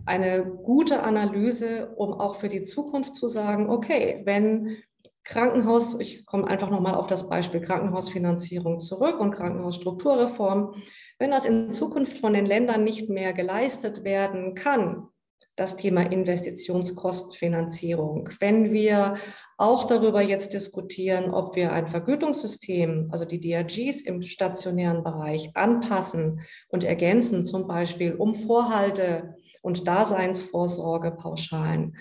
eine 0.07 0.45
gute 0.45 1.03
Analyse, 1.03 1.93
um 1.97 2.13
auch 2.13 2.37
für 2.37 2.49
die 2.49 2.63
Zukunft 2.63 3.17
zu 3.17 3.29
sagen, 3.29 3.69
okay, 3.69 4.23
wenn 4.25 4.77
Krankenhaus, 5.25 5.99
ich 6.01 6.27
komme 6.27 6.49
einfach 6.49 6.71
nochmal 6.71 6.95
auf 6.95 7.07
das 7.07 7.29
Beispiel 7.29 7.61
Krankenhausfinanzierung 7.61 8.81
zurück 8.81 9.21
und 9.21 9.33
Krankenhausstrukturreform, 9.33 10.75
wenn 11.19 11.31
das 11.31 11.45
in 11.45 11.71
Zukunft 11.71 12.19
von 12.19 12.35
den 12.35 12.47
Ländern 12.47 12.83
nicht 12.83 13.09
mehr 13.09 13.33
geleistet 13.33 14.03
werden 14.03 14.55
kann, 14.55 15.09
das 15.57 15.77
Thema 15.77 16.03
Investitionskostenfinanzierung. 16.03 18.29
Wenn 18.41 18.73
wir 18.73 19.17
auch 19.59 19.87
darüber 19.87 20.23
jetzt 20.23 20.55
diskutieren, 20.55 21.35
ob 21.35 21.57
wir 21.57 21.73
ein 21.73 21.89
Vergütungssystem, 21.89 23.09
also 23.13 23.25
die 23.25 23.41
DRGs 23.41 24.03
im 24.03 24.23
stationären 24.23 25.03
Bereich 25.05 25.51
anpassen 25.55 26.41
und 26.69 26.85
ergänzen, 26.85 27.45
zum 27.45 27.67
Beispiel 27.67 28.15
um 28.15 28.35
Vorhalte 28.35 29.35
und 29.61 29.87
Daseinsvorsorgepauschalen, 29.87 31.97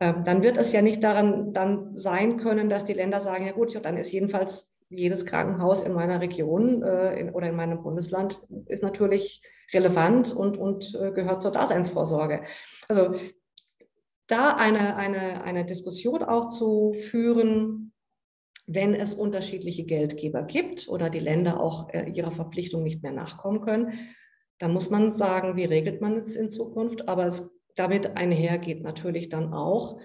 ähm, 0.00 0.24
dann 0.24 0.42
wird 0.42 0.56
es 0.56 0.72
ja 0.72 0.82
nicht 0.82 1.04
daran 1.04 1.52
dann 1.52 1.96
sein 1.96 2.36
können, 2.36 2.68
dass 2.68 2.84
die 2.84 2.94
Länder 2.94 3.20
sagen, 3.20 3.46
ja 3.46 3.52
gut, 3.52 3.78
dann 3.84 3.96
ist 3.96 4.10
jedenfalls 4.12 4.76
jedes 4.90 5.26
Krankenhaus 5.26 5.82
in 5.82 5.92
meiner 5.92 6.20
Region 6.20 6.82
äh, 6.82 7.18
in, 7.20 7.30
oder 7.30 7.48
in 7.48 7.56
meinem 7.56 7.82
Bundesland 7.82 8.40
ist 8.66 8.82
natürlich 8.82 9.42
relevant 9.72 10.34
und, 10.34 10.56
und 10.56 10.94
äh, 10.94 11.12
gehört 11.12 11.42
zur 11.42 11.52
Daseinsvorsorge. 11.52 12.42
Also 12.88 13.14
da 14.26 14.54
eine, 14.56 14.96
eine, 14.96 15.42
eine 15.44 15.64
Diskussion 15.64 16.22
auch 16.22 16.48
zu 16.48 16.94
führen, 16.94 17.92
wenn 18.66 18.94
es 18.94 19.14
unterschiedliche 19.14 19.84
Geldgeber 19.84 20.42
gibt 20.42 20.88
oder 20.88 21.08
die 21.08 21.20
Länder 21.20 21.60
auch 21.60 21.88
äh, 21.90 22.10
ihrer 22.10 22.32
Verpflichtung 22.32 22.82
nicht 22.82 23.02
mehr 23.02 23.12
nachkommen 23.12 23.62
können, 23.62 23.92
dann 24.58 24.72
muss 24.72 24.90
man 24.90 25.12
sagen, 25.12 25.56
wie 25.56 25.64
regelt 25.64 26.00
man 26.00 26.16
es 26.16 26.36
in 26.36 26.50
Zukunft. 26.50 27.08
Aber 27.08 27.26
es 27.26 27.50
damit 27.76 28.16
einhergeht 28.16 28.82
natürlich 28.82 29.28
dann 29.28 29.54
auch, 29.54 30.00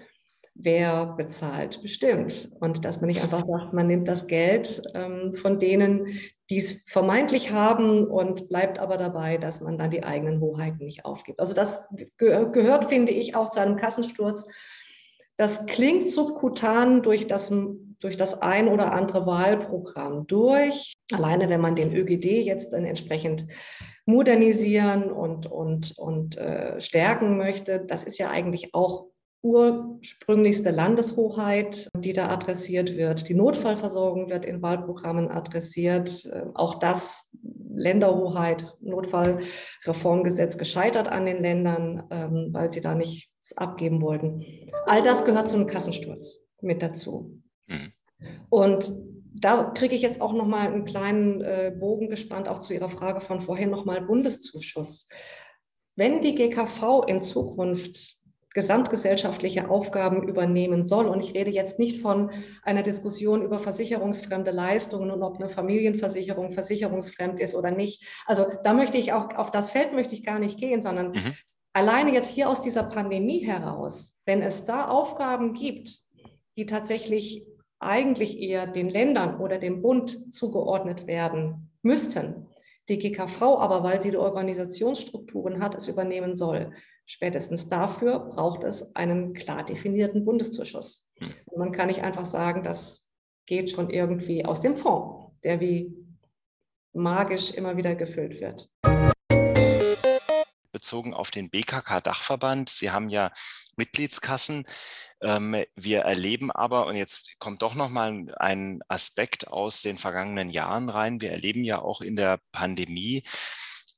wer 0.54 1.06
bezahlt, 1.06 1.82
bestimmt. 1.82 2.50
Und 2.60 2.84
dass 2.84 3.00
man 3.00 3.08
nicht 3.08 3.22
einfach 3.22 3.44
sagt, 3.46 3.72
man 3.72 3.86
nimmt 3.86 4.08
das 4.08 4.26
Geld 4.26 4.82
ähm, 4.94 5.32
von 5.32 5.58
denen, 5.58 6.18
die 6.50 6.58
es 6.58 6.84
vermeintlich 6.86 7.52
haben 7.52 8.06
und 8.06 8.48
bleibt 8.48 8.78
aber 8.78 8.96
dabei, 8.96 9.38
dass 9.38 9.60
man 9.60 9.78
dann 9.78 9.90
die 9.90 10.04
eigenen 10.04 10.40
Hoheiten 10.40 10.84
nicht 10.84 11.04
aufgibt. 11.04 11.40
Also 11.40 11.54
das 11.54 11.88
ge 12.18 12.46
gehört, 12.52 12.86
finde 12.86 13.12
ich, 13.12 13.34
auch 13.34 13.50
zu 13.50 13.60
einem 13.60 13.76
Kassensturz. 13.76 14.46
Das 15.36 15.66
klingt 15.66 16.08
subkutan 16.08 17.02
durch 17.02 17.26
das, 17.26 17.52
durch 17.98 18.16
das 18.16 18.42
ein 18.42 18.68
oder 18.68 18.92
andere 18.92 19.26
Wahlprogramm 19.26 20.26
durch. 20.26 20.92
Alleine 21.12 21.48
wenn 21.48 21.60
man 21.60 21.74
den 21.74 21.92
ÖGD 21.92 22.44
jetzt 22.44 22.72
dann 22.72 22.84
entsprechend 22.84 23.46
modernisieren 24.06 25.10
und, 25.10 25.46
und, 25.46 25.98
und 25.98 26.36
äh, 26.36 26.80
stärken 26.80 27.38
möchte, 27.38 27.80
das 27.80 28.04
ist 28.04 28.18
ja 28.18 28.30
eigentlich 28.30 28.74
auch 28.74 29.06
ursprünglichste 29.44 30.70
Landeshoheit, 30.70 31.88
die 31.94 32.14
da 32.14 32.30
adressiert 32.30 32.96
wird. 32.96 33.28
Die 33.28 33.34
Notfallversorgung 33.34 34.30
wird 34.30 34.46
in 34.46 34.62
Wahlprogrammen 34.62 35.30
adressiert. 35.30 36.24
Äh, 36.24 36.46
auch 36.54 36.76
das 36.76 37.30
Länderhoheit, 37.74 38.74
Notfallreformgesetz 38.80 40.56
gescheitert 40.56 41.08
an 41.08 41.26
den 41.26 41.38
Ländern, 41.38 42.04
ähm, 42.10 42.48
weil 42.52 42.72
sie 42.72 42.80
da 42.80 42.94
nichts 42.94 43.54
abgeben 43.56 44.00
wollten. 44.00 44.42
All 44.86 45.02
das 45.02 45.26
gehört 45.26 45.50
zum 45.50 45.66
Kassensturz 45.66 46.46
mit 46.62 46.82
dazu. 46.82 47.42
Mhm. 47.66 47.92
Und 48.48 48.92
da 49.34 49.64
kriege 49.64 49.94
ich 49.94 50.00
jetzt 50.00 50.22
auch 50.22 50.32
noch 50.32 50.46
mal 50.46 50.68
einen 50.68 50.86
kleinen 50.86 51.42
äh, 51.42 51.70
Bogen 51.78 52.08
gespannt, 52.08 52.48
auch 52.48 52.60
zu 52.60 52.72
Ihrer 52.72 52.88
Frage 52.88 53.20
von 53.20 53.42
vorhin 53.42 53.68
noch 53.68 53.84
mal 53.84 54.00
Bundeszuschuss. 54.00 55.06
Wenn 55.96 56.22
die 56.22 56.34
GKV 56.34 57.02
in 57.06 57.20
Zukunft 57.20 58.23
gesamtgesellschaftliche 58.54 59.68
Aufgaben 59.68 60.26
übernehmen 60.26 60.84
soll. 60.84 61.06
Und 61.06 61.22
ich 61.22 61.34
rede 61.34 61.50
jetzt 61.50 61.78
nicht 61.78 62.00
von 62.00 62.30
einer 62.62 62.82
Diskussion 62.82 63.42
über 63.42 63.58
versicherungsfremde 63.58 64.52
Leistungen 64.52 65.10
und 65.10 65.22
ob 65.22 65.36
eine 65.36 65.48
Familienversicherung 65.48 66.52
versicherungsfremd 66.52 67.40
ist 67.40 67.54
oder 67.54 67.72
nicht. 67.72 68.04
Also 68.26 68.46
da 68.62 68.72
möchte 68.72 68.96
ich 68.96 69.12
auch, 69.12 69.34
auf 69.34 69.50
das 69.50 69.72
Feld 69.72 69.92
möchte 69.92 70.14
ich 70.14 70.24
gar 70.24 70.38
nicht 70.38 70.58
gehen, 70.58 70.82
sondern 70.82 71.10
mhm. 71.10 71.34
alleine 71.72 72.14
jetzt 72.14 72.30
hier 72.30 72.48
aus 72.48 72.62
dieser 72.62 72.84
Pandemie 72.84 73.44
heraus, 73.44 74.16
wenn 74.24 74.40
es 74.40 74.64
da 74.64 74.88
Aufgaben 74.88 75.52
gibt, 75.52 75.98
die 76.56 76.66
tatsächlich 76.66 77.44
eigentlich 77.80 78.40
eher 78.40 78.68
den 78.68 78.88
Ländern 78.88 79.40
oder 79.40 79.58
dem 79.58 79.82
Bund 79.82 80.32
zugeordnet 80.32 81.08
werden 81.08 81.72
müssten, 81.82 82.46
die 82.88 82.98
GKV 82.98 83.42
aber, 83.42 83.82
weil 83.82 84.00
sie 84.00 84.12
die 84.12 84.16
Organisationsstrukturen 84.16 85.60
hat, 85.60 85.74
es 85.74 85.88
übernehmen 85.88 86.36
soll. 86.36 86.72
Spätestens 87.06 87.68
dafür 87.68 88.18
braucht 88.18 88.64
es 88.64 88.94
einen 88.96 89.34
klar 89.34 89.64
definierten 89.64 90.24
Bundeszuschuss. 90.24 91.06
Hm. 91.18 91.30
Man 91.56 91.72
kann 91.72 91.88
nicht 91.88 92.02
einfach 92.02 92.26
sagen, 92.26 92.62
das 92.62 93.06
geht 93.46 93.70
schon 93.70 93.90
irgendwie 93.90 94.44
aus 94.44 94.62
dem 94.62 94.74
Fonds, 94.74 95.34
der 95.42 95.60
wie 95.60 95.94
magisch 96.92 97.52
immer 97.52 97.76
wieder 97.76 97.94
gefüllt 97.94 98.40
wird 98.40 98.70
bezogen 100.74 101.14
auf 101.14 101.30
den 101.30 101.48
BKK-Dachverband. 101.48 102.68
Sie 102.68 102.90
haben 102.90 103.08
ja 103.08 103.32
Mitgliedskassen. 103.76 104.66
Ähm, 105.22 105.64
wir 105.76 106.00
erleben 106.00 106.50
aber, 106.50 106.86
und 106.86 106.96
jetzt 106.96 107.38
kommt 107.38 107.62
doch 107.62 107.74
nochmal 107.74 108.26
ein 108.36 108.80
Aspekt 108.88 109.48
aus 109.48 109.80
den 109.80 109.96
vergangenen 109.96 110.48
Jahren 110.48 110.90
rein, 110.90 111.22
wir 111.22 111.30
erleben 111.30 111.64
ja 111.64 111.78
auch 111.80 112.02
in 112.02 112.16
der 112.16 112.40
Pandemie, 112.52 113.22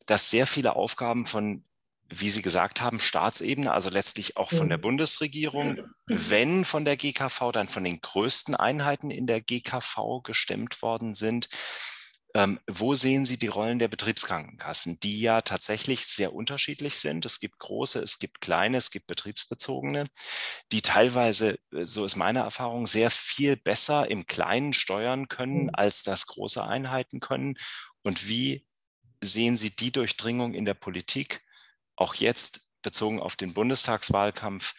dass 0.04 0.30
sehr 0.30 0.46
viele 0.46 0.76
Aufgaben 0.76 1.26
von 1.26 1.64
wie 2.08 2.30
Sie 2.30 2.42
gesagt 2.42 2.80
haben, 2.80 3.00
Staatsebene, 3.00 3.72
also 3.72 3.90
letztlich 3.90 4.36
auch 4.36 4.50
von 4.50 4.68
der 4.68 4.78
Bundesregierung, 4.78 5.80
wenn 6.06 6.64
von 6.64 6.84
der 6.84 6.96
GKV, 6.96 7.50
dann 7.52 7.68
von 7.68 7.84
den 7.84 8.00
größten 8.00 8.54
Einheiten 8.54 9.10
in 9.10 9.26
der 9.26 9.40
GKV 9.40 10.22
gestemmt 10.22 10.82
worden 10.82 11.14
sind. 11.14 11.48
Ähm, 12.34 12.60
wo 12.70 12.94
sehen 12.94 13.24
Sie 13.24 13.38
die 13.38 13.46
Rollen 13.46 13.78
der 13.78 13.88
Betriebskrankenkassen, 13.88 15.00
die 15.00 15.20
ja 15.20 15.40
tatsächlich 15.40 16.04
sehr 16.04 16.34
unterschiedlich 16.34 16.96
sind? 16.96 17.24
Es 17.24 17.40
gibt 17.40 17.58
große, 17.58 17.98
es 17.98 18.18
gibt 18.18 18.42
kleine, 18.42 18.76
es 18.76 18.90
gibt 18.90 19.06
betriebsbezogene, 19.06 20.08
die 20.70 20.82
teilweise, 20.82 21.58
äh, 21.72 21.82
so 21.82 22.04
ist 22.04 22.16
meine 22.16 22.40
Erfahrung, 22.40 22.86
sehr 22.86 23.10
viel 23.10 23.56
besser 23.56 24.10
im 24.10 24.26
Kleinen 24.26 24.74
steuern 24.74 25.28
können, 25.28 25.64
mhm. 25.64 25.70
als 25.72 26.02
das 26.02 26.26
große 26.26 26.62
Einheiten 26.62 27.20
können. 27.20 27.54
Und 28.02 28.28
wie 28.28 28.66
sehen 29.22 29.56
Sie 29.56 29.74
die 29.74 29.92
Durchdringung 29.92 30.52
in 30.52 30.66
der 30.66 30.74
Politik, 30.74 31.42
auch 31.96 32.14
jetzt 32.14 32.68
bezogen 32.82 33.20
auf 33.20 33.36
den 33.36 33.54
Bundestagswahlkampf? 33.54 34.74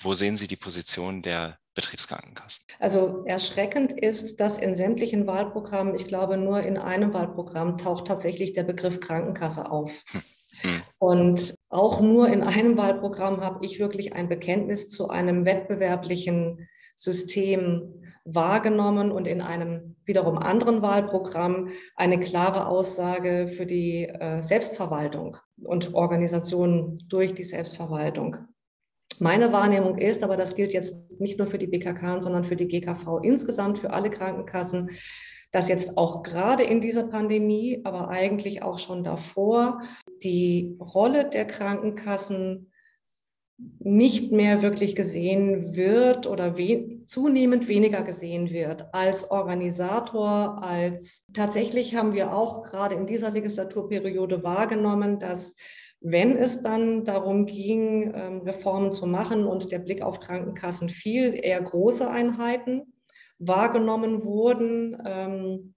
Wo 0.00 0.14
sehen 0.14 0.36
Sie 0.36 0.48
die 0.48 0.56
Position 0.56 1.22
der 1.22 1.58
Betriebskrankenkassen. 1.74 2.66
Also 2.78 3.24
erschreckend 3.24 3.92
ist, 3.92 4.40
dass 4.40 4.58
in 4.58 4.76
sämtlichen 4.76 5.26
Wahlprogrammen, 5.26 5.94
ich 5.94 6.06
glaube 6.06 6.36
nur 6.36 6.62
in 6.62 6.76
einem 6.76 7.14
Wahlprogramm, 7.14 7.78
taucht 7.78 8.06
tatsächlich 8.06 8.52
der 8.52 8.64
Begriff 8.64 9.00
Krankenkasse 9.00 9.70
auf. 9.70 9.90
Hm. 10.10 10.22
hm. 10.60 10.82
Und 10.98 11.54
auch 11.70 12.00
nur 12.00 12.28
in 12.28 12.42
einem 12.42 12.76
Wahlprogramm 12.76 13.40
habe 13.40 13.64
ich 13.64 13.78
wirklich 13.78 14.12
ein 14.12 14.28
Bekenntnis 14.28 14.90
zu 14.90 15.08
einem 15.08 15.44
wettbewerblichen 15.46 16.68
System 16.94 18.01
wahrgenommen 18.24 19.10
und 19.10 19.26
in 19.26 19.40
einem 19.40 19.96
wiederum 20.04 20.38
anderen 20.38 20.82
Wahlprogramm 20.82 21.68
eine 21.96 22.20
klare 22.20 22.66
Aussage 22.66 23.48
für 23.48 23.66
die 23.66 24.04
äh, 24.04 24.40
Selbstverwaltung 24.40 25.36
und 25.62 25.94
Organisation 25.94 26.98
durch 27.08 27.34
die 27.34 27.44
Selbstverwaltung. 27.44 28.36
Meine 29.18 29.52
Wahrnehmung 29.52 29.98
ist, 29.98 30.22
aber 30.22 30.36
das 30.36 30.54
gilt 30.54 30.72
jetzt 30.72 31.20
nicht 31.20 31.38
nur 31.38 31.46
für 31.46 31.58
die 31.58 31.66
BKK, 31.66 32.20
sondern 32.20 32.44
für 32.44 32.56
die 32.56 32.68
GKV 32.68 33.18
insgesamt, 33.22 33.78
für 33.78 33.92
alle 33.92 34.10
Krankenkassen, 34.10 34.90
dass 35.50 35.68
jetzt 35.68 35.98
auch 35.98 36.22
gerade 36.22 36.62
in 36.62 36.80
dieser 36.80 37.04
Pandemie, 37.04 37.82
aber 37.84 38.08
eigentlich 38.08 38.62
auch 38.62 38.78
schon 38.78 39.04
davor, 39.04 39.82
die 40.22 40.76
Rolle 40.80 41.28
der 41.28 41.46
Krankenkassen 41.46 42.72
nicht 43.78 44.32
mehr 44.32 44.62
wirklich 44.62 44.96
gesehen 44.96 45.76
wird 45.76 46.26
oder 46.26 46.56
we 46.56 47.01
zunehmend 47.12 47.68
weniger 47.68 48.02
gesehen 48.02 48.50
wird 48.50 48.86
als 48.94 49.30
Organisator, 49.30 50.62
als 50.62 51.26
tatsächlich 51.34 51.94
haben 51.94 52.14
wir 52.14 52.32
auch 52.32 52.62
gerade 52.62 52.94
in 52.94 53.06
dieser 53.06 53.30
Legislaturperiode 53.30 54.42
wahrgenommen, 54.42 55.18
dass 55.18 55.54
wenn 56.00 56.38
es 56.38 56.62
dann 56.62 57.04
darum 57.04 57.44
ging, 57.44 58.14
ähm, 58.14 58.40
Reformen 58.40 58.92
zu 58.92 59.06
machen 59.06 59.46
und 59.46 59.70
der 59.70 59.78
Blick 59.80 60.00
auf 60.00 60.20
Krankenkassen 60.20 60.88
fiel, 60.88 61.38
eher 61.40 61.60
große 61.60 62.10
Einheiten 62.10 62.94
wahrgenommen 63.38 64.24
wurden, 64.24 64.96
ähm, 65.06 65.74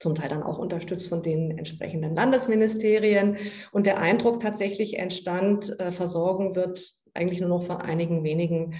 zum 0.00 0.16
Teil 0.16 0.28
dann 0.28 0.42
auch 0.42 0.58
unterstützt 0.58 1.08
von 1.08 1.22
den 1.22 1.56
entsprechenden 1.56 2.16
Landesministerien. 2.16 3.36
Und 3.70 3.86
der 3.86 3.98
Eindruck 3.98 4.40
tatsächlich 4.40 4.98
entstand, 4.98 5.78
äh, 5.78 5.92
Versorgung 5.92 6.56
wird 6.56 6.92
eigentlich 7.14 7.40
nur 7.40 7.50
noch 7.50 7.62
von 7.62 7.76
einigen 7.76 8.24
wenigen 8.24 8.74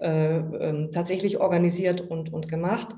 äh, 0.00 0.36
ähm, 0.38 0.90
tatsächlich 0.92 1.40
organisiert 1.40 2.00
und, 2.00 2.32
und 2.32 2.48
gemacht, 2.48 2.88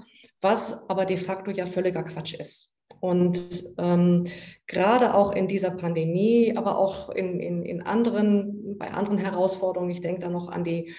was 0.40 0.88
aber 0.88 1.06
de 1.06 1.16
facto 1.16 1.50
ja 1.50 1.66
völliger 1.66 2.02
Quatsch 2.02 2.34
ist. 2.34 2.74
Und 3.00 3.40
ähm, 3.78 4.26
gerade 4.66 5.14
auch 5.14 5.32
in 5.32 5.48
dieser 5.48 5.70
Pandemie, 5.70 6.54
aber 6.56 6.78
auch 6.78 7.08
in, 7.08 7.40
in, 7.40 7.62
in 7.62 7.82
anderen, 7.82 8.76
bei 8.78 8.90
anderen 8.90 9.18
Herausforderungen, 9.18 9.90
ich 9.90 10.02
denke 10.02 10.20
da 10.20 10.28
noch 10.28 10.48
an 10.48 10.64
die, 10.64 10.94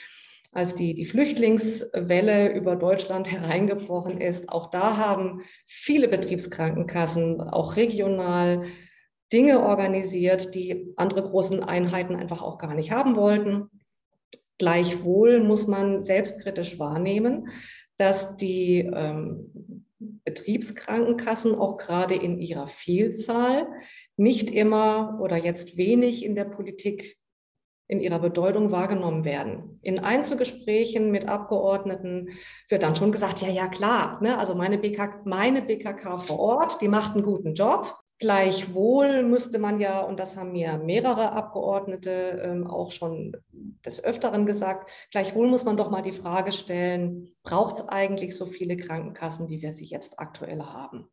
als 0.52 0.76
die, 0.76 0.94
die 0.94 1.06
Flüchtlingswelle 1.06 2.52
über 2.54 2.76
Deutschland 2.76 3.32
hereingebrochen 3.32 4.20
ist, 4.20 4.50
auch 4.50 4.70
da 4.72 4.98
haben 4.98 5.42
viele 5.66 6.08
Betriebskrankenkassen, 6.08 7.40
auch 7.42 7.76
regional, 7.76 8.64
Dinge 9.32 9.62
organisiert, 9.62 10.54
die 10.56 10.94
andere 10.98 11.24
großen 11.24 11.64
Einheiten 11.64 12.16
einfach 12.16 12.42
auch 12.42 12.58
gar 12.58 12.74
nicht 12.74 12.92
haben 12.92 13.16
wollten. 13.16 13.70
Gleichwohl 14.58 15.42
muss 15.44 15.68
man 15.68 16.04
selbstkritisch 16.04 16.78
wahrnehmen, 16.80 17.50
dass 17.98 18.38
die 18.38 18.80
ähm, 18.94 19.86
Betriebskrankenkassen 20.00 21.56
auch 21.56 21.78
gerade 21.78 22.16
in 22.16 22.40
ihrer 22.40 22.68
Vielzahl 22.68 23.68
nicht 24.18 24.52
immer 24.52 25.20
oder 25.22 25.38
jetzt 25.38 25.78
wenig 25.78 26.26
in 26.26 26.36
der 26.36 26.46
Politik 26.46 27.18
in 27.92 28.00
ihrer 28.00 28.20
Bedeutung 28.20 28.72
wahrgenommen 28.72 29.26
werden. 29.26 29.78
In 29.82 30.00
Einzelgesprächen 30.00 31.12
mit 31.12 31.28
Abgeordneten 31.28 32.30
wird 32.70 32.84
dann 32.84 32.96
schon 32.96 33.12
gesagt, 33.12 33.42
ja, 33.42 33.50
ja, 33.50 33.68
klar, 33.68 34.22
ne, 34.22 34.38
also 34.38 34.56
meine, 34.56 34.78
BK, 34.78 35.24
meine 35.26 35.62
BKK 35.62 36.20
vor 36.20 36.40
Ort, 36.40 36.82
die 36.82 36.88
macht 36.88 37.16
einen 37.16 37.24
guten 37.24 37.54
Job. 37.54 38.01
Gleichwohl 38.22 39.24
müsste 39.24 39.58
man 39.58 39.80
ja, 39.80 40.00
und 40.02 40.20
das 40.20 40.38
haben 40.38 40.52
mir 40.52 40.78
mehrere 40.78 41.32
Abgeordnete 41.32 42.40
ähm, 42.44 42.68
auch 42.68 42.92
schon 42.92 43.36
des 43.52 44.04
Öfteren 44.04 44.46
gesagt, 44.46 44.92
gleichwohl 45.10 45.48
muss 45.48 45.64
man 45.64 45.76
doch 45.76 45.90
mal 45.90 46.04
die 46.04 46.12
Frage 46.12 46.52
stellen, 46.52 47.34
braucht 47.42 47.78
es 47.78 47.90
eigentlich 47.90 48.38
so 48.38 48.46
viele 48.46 48.78
Krankenkassen, 48.78 49.50
wie 49.50 49.64
wir 49.64 49.74
sie 49.74 49.86
jetzt 49.86 50.20
aktuell 50.20 50.60
haben? 50.62 51.10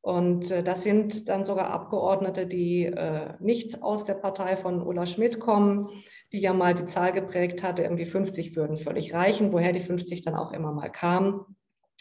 Und 0.00 0.50
äh, 0.50 0.64
das 0.64 0.82
sind 0.82 1.28
dann 1.28 1.44
sogar 1.44 1.70
Abgeordnete, 1.70 2.44
die 2.48 2.86
äh, 2.86 3.34
nicht 3.38 3.80
aus 3.80 4.04
der 4.04 4.14
Partei 4.14 4.56
von 4.56 4.82
Ulla 4.82 5.06
Schmidt 5.06 5.38
kommen, 5.38 5.90
die 6.32 6.40
ja 6.40 6.52
mal 6.52 6.74
die 6.74 6.86
Zahl 6.86 7.12
geprägt 7.12 7.62
hatte, 7.62 7.84
irgendwie 7.84 8.06
50 8.06 8.56
würden 8.56 8.76
völlig 8.76 9.14
reichen, 9.14 9.52
woher 9.52 9.72
die 9.72 9.78
50 9.78 10.22
dann 10.22 10.34
auch 10.34 10.50
immer 10.50 10.72
mal 10.72 10.90
kamen. 10.90 11.44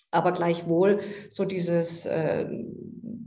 Aber 0.10 0.32
gleichwohl 0.32 1.02
so 1.30 1.46
dieses 1.46 2.08
äh, 2.08 2.50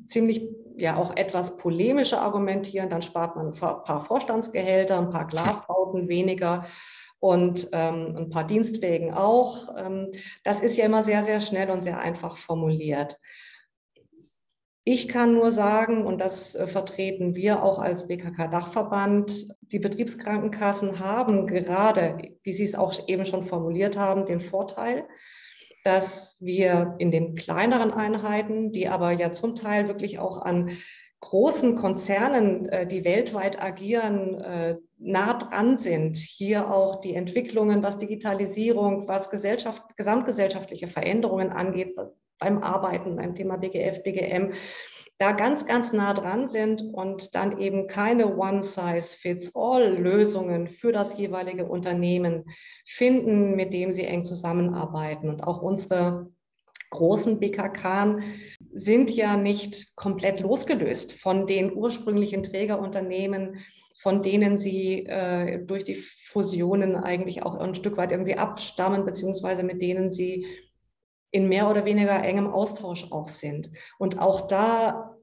ziemlich 0.07 0.64
ja 0.77 0.97
auch 0.97 1.17
etwas 1.17 1.57
polemische 1.57 2.19
argumentieren, 2.19 2.91
dann 2.91 3.03
spart 3.03 3.37
man 3.37 3.49
ein 3.49 3.55
paar 3.55 4.05
Vorstandsgehälter, 4.05 4.99
ein 4.99 5.11
paar 5.11 5.27
Glasbauten 5.27 6.09
weniger 6.09 6.67
und 7.21 7.69
ähm, 7.73 8.15
ein 8.17 8.31
paar 8.31 8.47
Dienstwegen 8.47 9.15
auch. 9.15 9.75
Ähm, 9.77 10.11
das 10.43 10.61
ist 10.61 10.77
ja 10.77 10.85
immer 10.85 11.03
sehr, 11.03 11.23
sehr 11.23 11.41
schnell 11.41 11.71
und 11.71 11.83
sehr 11.83 11.99
einfach 11.99 12.37
formuliert. 12.37 13.19
Ich 14.87 15.09
kann 15.09 15.33
nur 15.33 15.51
sagen, 15.51 16.05
und 16.05 16.21
das 16.21 16.55
äh, 16.55 16.67
vertreten 16.67 17.35
wir 17.35 17.63
auch 17.63 17.79
als 17.79 18.09
BKK-Dachverband, 18.09 19.49
die 19.63 19.79
Betriebskrankenkassen 19.79 20.99
haben 20.99 21.47
gerade, 21.47 22.37
wie 22.43 22.53
Sie 22.53 22.65
es 22.65 22.75
auch 22.75 22.93
eben 23.09 23.25
schon 23.25 23.45
formuliert 23.45 23.97
haben, 23.97 24.27
den 24.27 24.41
Vorteil, 24.41 25.07
dass 25.85 26.37
wir 26.41 26.97
in 26.99 27.11
den 27.11 27.37
kleineren 27.37 27.93
Einheiten, 27.93 28.73
die 28.73 28.89
aber 28.89 29.13
ja 29.13 29.31
zum 29.33 29.55
Teil 29.55 29.87
wirklich 29.87 30.19
auch 30.19 30.43
an 30.43 30.77
großen 31.21 31.77
Konzernen, 31.77 32.69
äh, 32.69 32.87
die 32.87 33.05
weltweit 33.05 33.63
agieren, 33.63 34.41
äh, 34.41 34.77
nah 34.99 35.35
dran 35.35 35.77
sind. 35.77 36.17
Hier 36.17 36.71
auch 36.71 36.97
die 36.97 37.15
Entwicklungen, 37.15 37.83
was 37.83 37.99
Digitalisierung, 37.99 39.09
was 39.09 39.31
Gesellschaft, 39.31 39.83
gesamtgesellschaftliche 39.97 40.87
Veränderungen 40.87 41.51
angeht, 41.51 41.97
beim 42.39 42.63
Arbeiten, 42.63 43.17
beim 43.17 43.35
Thema 43.35 43.57
BGF, 43.57 44.03
BGM, 44.03 44.53
da 45.19 45.33
ganz, 45.33 45.67
ganz 45.67 45.93
nah 45.93 46.13
dran 46.13 46.49
sind 46.49 46.83
und 46.83 47.35
dann 47.35 47.59
eben 47.59 47.87
keine 47.87 48.37
One-Size-Fits-All-Lösungen 48.37 50.69
für 50.69 50.93
das 50.93 51.19
jeweilige 51.19 51.67
Unternehmen 51.67 52.45
finden, 52.85 53.55
mit 53.55 53.73
dem 53.73 53.93
sie 53.93 54.05
eng 54.05 54.25
zusammenarbeiten. 54.25 55.29
Und 55.29 55.45
auch 55.45 55.63
unsere 55.63 56.33
großen 56.91 57.39
BKK 57.39 58.19
sind 58.73 59.11
ja 59.11 59.37
nicht 59.37 59.95
komplett 59.97 60.41
losgelöst 60.41 61.13
von 61.13 61.47
den 61.47 61.75
ursprünglichen 61.75 62.43
Trägerunternehmen, 62.43 63.59
von 63.97 64.23
denen 64.23 64.59
sie 64.59 65.07
äh, 65.07 65.65
durch 65.65 65.85
die 65.85 65.95
Fusionen 65.95 66.97
eigentlich 66.97 67.45
auch 67.45 67.55
ein 67.55 67.75
Stück 67.75 67.97
weit 67.97 68.13
irgendwie 68.13 68.37
abstammen, 68.37 69.05
beziehungsweise 69.05 69.63
mit 69.63 69.81
denen 69.81 70.11
sie 70.11 70.47
in 71.35 71.49
mehr 71.49 71.69
oder 71.69 71.85
weniger 71.85 72.23
engem 72.23 72.47
Austausch 72.47 73.11
auch 73.11 73.27
sind. 73.27 73.69
Und 73.99 74.21
auch 74.21 74.43
da 74.43 75.17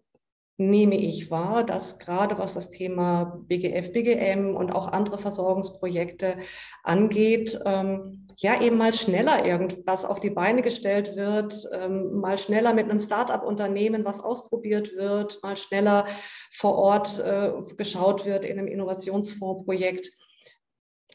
nehme 0.58 0.96
ich 0.96 1.32
wahr, 1.32 1.64
dass 1.64 2.00
gerade 2.00 2.38
was 2.38 2.54
das 2.54 2.70
Thema 2.70 3.42
BGF, 3.48 3.94
BGM 3.94 4.58
und 4.58 4.76
auch 4.76 4.90
andere 4.90 5.18
Versorgungsprojekte 5.18 6.38
angeht, 6.84 7.58
ähm, 7.66 8.28
ja 8.38 8.62
eben 8.62 8.78
mal 8.78 8.92
schneller 8.92 9.46
irgendwas 9.46 10.04
auf 10.04 10.20
die 10.20 10.30
Beine 10.30 10.62
gestellt 10.62 11.16
wird, 11.16 11.54
ähm, 11.74 12.20
mal 12.20 12.38
schneller 12.38 12.74
mit 12.74 12.90
einem 12.90 13.00
Start-up-Unternehmen 13.00 14.04
was 14.04 14.20
ausprobiert 14.20 14.94
wird, 14.96 15.42
mal 15.42 15.56
schneller 15.56 16.08
vor 16.52 16.76
Ort 16.76 17.20
äh, 17.20 17.54
geschaut 17.78 18.26
wird 18.26 18.44
in 18.44 18.60
einem 18.60 18.68
Innovationsfondsprojekt. 18.68 20.12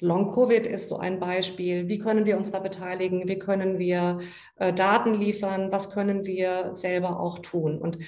Long-Covid 0.01 0.67
ist 0.67 0.89
so 0.89 0.99
ein 0.99 1.19
Beispiel. 1.19 1.89
Wie 1.89 1.99
können 1.99 2.27
wir 2.27 2.37
uns 2.37 2.51
da 2.51 2.59
beteiligen? 2.59 3.29
Wie 3.29 3.39
können 3.39 3.79
wir 3.79 4.21
äh, 4.57 4.73
Daten 4.73 5.15
liefern? 5.15 5.73
Was 5.73 5.91
können 5.91 6.25
wir 6.25 6.75
selber 6.75 7.21
auch 7.21 7.39
tun? 7.39 7.79
Und 7.79 7.99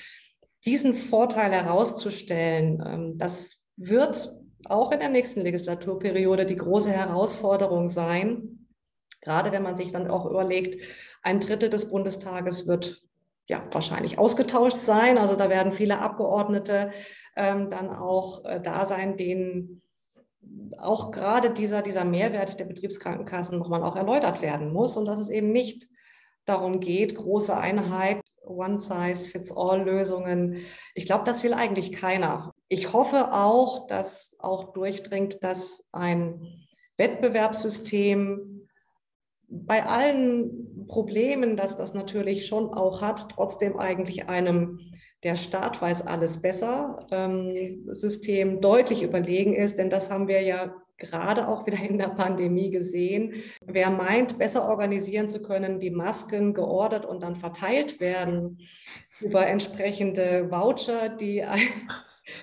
diesen 0.67 0.95
Vorteil 0.95 1.53
herauszustellen, 1.53 2.83
ähm, 2.87 3.19
das 3.19 3.65
wird 3.77 4.33
auch 4.67 4.93
in 4.93 5.01
der 5.01 5.09
nächsten 5.09 5.41
Legislaturperiode 5.41 6.45
die 6.45 6.57
große 6.57 6.91
Herausforderung 6.91 7.89
sein. 7.89 8.67
Gerade 9.21 9.53
wenn 9.53 9.63
man 9.63 9.77
sich 9.77 9.93
dann 9.93 10.11
auch 10.11 10.27
überlegt, 10.27 10.83
ein 11.23 11.41
Drittel 11.41 11.71
des 11.71 11.91
Bundestages 11.91 12.67
wird 12.67 13.01
ja 13.47 13.67
wahrscheinlich 13.73 14.19
ausgetauscht 14.19 14.81
sein. 14.81 15.17
Also 15.17 15.37
da 15.37 15.49
werden 15.49 15.73
viele 15.73 16.01
Abgeordnete 16.01 16.93
ähm, 17.35 17.71
dann 17.71 17.89
auch 17.89 18.45
äh, 18.45 18.61
da 18.61 18.85
sein, 18.85 19.17
denen 19.17 19.83
auch 20.77 21.11
gerade 21.11 21.51
dieser, 21.51 21.83
dieser 21.83 22.05
Mehrwert 22.05 22.59
der 22.59 22.65
Betriebskrankenkassen 22.65 23.59
nochmal 23.59 23.83
auch 23.83 23.97
erläutert 23.97 24.43
werden 24.43 24.73
muss 24.73 24.97
und 24.97 25.07
dass 25.07 25.19
es 25.19 25.31
eben 25.31 25.53
nicht 25.53 25.89
darum 26.45 26.81
geht, 26.81 27.15
große 27.15 27.57
Einheit 27.57 28.21
One-Size-Fits-All-Lösungen. 28.49 30.65
Ich 30.95 31.07
glaube, 31.07 31.25
das 31.25 31.45
will 31.45 31.55
eigentlich 31.55 31.93
keiner. 31.93 32.53
Ich 32.69 32.93
hoffe 32.93 33.33
auch, 33.33 33.87
dass 33.87 34.37
auch 34.39 34.73
durchdringt, 34.73 35.45
dass 35.45 35.89
ein 35.93 36.67
Wettbewerbssystem 36.97 38.69
bei 39.49 39.85
allen 39.85 40.87
Problemen, 40.87 41.57
dass 41.57 41.77
das 41.77 41.95
natürlich 41.95 42.47
schon 42.47 42.75
auch 42.75 43.01
hat, 43.01 43.31
trotzdem 43.31 43.79
eigentlich 43.79 44.29
einem 44.29 44.81
der 45.23 45.37
Staat 45.37 45.83
weiß 45.83 46.07
alles 46.07 46.41
besser 46.41 47.07
ähm, 47.11 47.51
System 47.93 48.61
deutlich 48.61 49.03
überlegen 49.03 49.55
ist, 49.55 49.79
denn 49.79 49.91
das 49.91 50.11
haben 50.11 50.29
wir 50.29 50.43
ja 50.43 50.75
gerade 50.97 51.49
auch 51.49 51.67
wieder 51.67 51.79
in 51.79 51.99
der 51.99 52.09
Pandemie 52.09 52.71
gesehen. 52.71 53.35
Wer 53.65 53.91
meint, 53.91 54.39
besser 54.39 54.69
organisieren 54.69 55.29
zu 55.29 55.43
können, 55.43 55.81
wie 55.81 55.91
Masken 55.91 56.55
geordert 56.55 57.07
und 57.07 57.23
dann 57.23 57.37
verteilt 57.37 58.01
werden 58.01 58.59
über 59.21 59.47
entsprechende 59.47 60.51
Voucher, 60.51 61.09
die, 61.09 61.45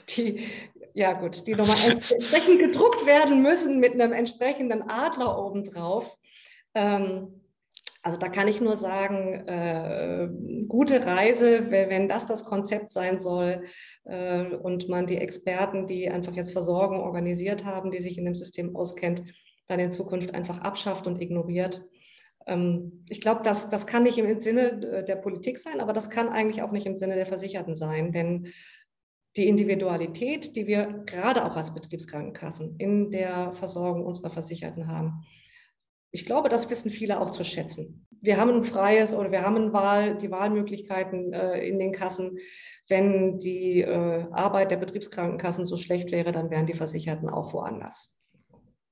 die 0.09 0.45
ja 0.93 1.13
gut, 1.13 1.45
die 1.45 1.55
nochmal 1.55 1.77
entsprechend 1.91 2.59
gedruckt 2.59 3.05
werden 3.05 3.41
müssen 3.41 3.79
mit 3.79 3.93
einem 3.93 4.13
entsprechenden 4.13 4.89
Adler 4.89 5.37
obendrauf. 5.37 6.17
Ähm, 6.73 7.41
also 8.05 8.19
da 8.19 8.29
kann 8.29 8.47
ich 8.47 8.61
nur 8.61 8.77
sagen, 8.77 9.47
äh, 9.47 10.29
gute 10.67 11.07
Reise, 11.07 11.71
wenn 11.71 12.07
das 12.07 12.27
das 12.27 12.45
Konzept 12.45 12.91
sein 12.91 13.17
soll 13.17 13.63
äh, 14.03 14.45
und 14.55 14.87
man 14.89 15.07
die 15.07 15.17
Experten, 15.17 15.87
die 15.87 16.07
einfach 16.11 16.35
jetzt 16.35 16.51
Versorgung 16.51 16.99
organisiert 16.99 17.65
haben, 17.65 17.89
die 17.89 18.01
sich 18.01 18.19
in 18.19 18.25
dem 18.25 18.35
System 18.35 18.75
auskennt, 18.75 19.23
dann 19.67 19.79
in 19.79 19.91
Zukunft 19.91 20.35
einfach 20.35 20.59
abschafft 20.59 21.07
und 21.07 21.19
ignoriert. 21.19 21.83
Ähm, 22.45 23.03
ich 23.09 23.21
glaube, 23.21 23.41
das, 23.43 23.71
das 23.71 23.87
kann 23.87 24.03
nicht 24.03 24.19
im 24.19 24.39
Sinne 24.39 25.03
der 25.07 25.15
Politik 25.15 25.57
sein, 25.57 25.79
aber 25.79 25.91
das 25.91 26.11
kann 26.11 26.29
eigentlich 26.29 26.61
auch 26.61 26.71
nicht 26.71 26.85
im 26.85 26.93
Sinne 26.93 27.15
der 27.15 27.25
Versicherten 27.25 27.73
sein, 27.73 28.11
denn 28.11 28.53
die 29.35 29.47
Individualität, 29.47 30.55
die 30.55 30.67
wir 30.67 31.03
gerade 31.07 31.43
auch 31.43 31.55
als 31.55 31.73
Betriebskrankenkassen 31.73 32.75
in 32.77 33.09
der 33.09 33.51
Versorgung 33.53 34.05
unserer 34.05 34.29
Versicherten 34.29 34.87
haben, 34.87 35.25
ich 36.15 36.25
glaube, 36.25 36.47
das 36.47 36.69
wissen 36.69 36.89
viele 36.89 37.19
auch 37.19 37.29
zu 37.29 37.43
schätzen. 37.43 38.07
Wir 38.21 38.37
haben 38.37 38.51
ein 38.51 38.63
freies 38.63 39.13
oder 39.13 39.31
wir 39.31 39.41
haben 39.41 39.73
Wahl, 39.73 40.17
die 40.17 40.31
Wahlmöglichkeiten 40.31 41.33
äh, 41.33 41.67
in 41.67 41.77
den 41.77 41.91
Kassen. 41.91 42.37
Wenn 42.87 43.37
die 43.39 43.81
äh, 43.81 44.25
Arbeit 44.31 44.71
der 44.71 44.77
Betriebskrankenkassen 44.77 45.65
so 45.65 45.75
schlecht 45.75 46.11
wäre, 46.11 46.31
dann 46.31 46.49
wären 46.49 46.67
die 46.67 46.73
Versicherten 46.73 47.29
auch 47.29 47.51
woanders. 47.51 48.15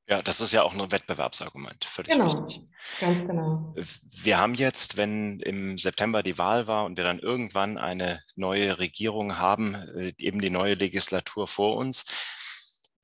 Ja, 0.09 0.21
das 0.21 0.41
ist 0.41 0.51
ja 0.51 0.63
auch 0.63 0.73
ein 0.73 0.91
Wettbewerbsargument, 0.91 1.86
völlig 1.86 2.12
genau, 2.12 2.25
richtig. 2.25 2.67
Ganz 2.99 3.25
genau. 3.25 3.73
Wir 4.03 4.38
haben 4.38 4.53
jetzt, 4.53 4.97
wenn 4.97 5.39
im 5.39 5.77
September 5.77 6.23
die 6.23 6.38
Wahl 6.38 6.67
war 6.67 6.83
und 6.83 6.97
wir 6.97 7.05
dann 7.05 7.19
irgendwann 7.19 7.77
eine 7.77 8.21
neue 8.36 8.79
Regierung 8.79 9.38
haben, 9.38 9.75
äh, 9.75 10.12
eben 10.17 10.41
die 10.41 10.49
neue 10.49 10.73
Legislatur 10.73 11.47
vor 11.47 11.77
uns, 11.77 12.05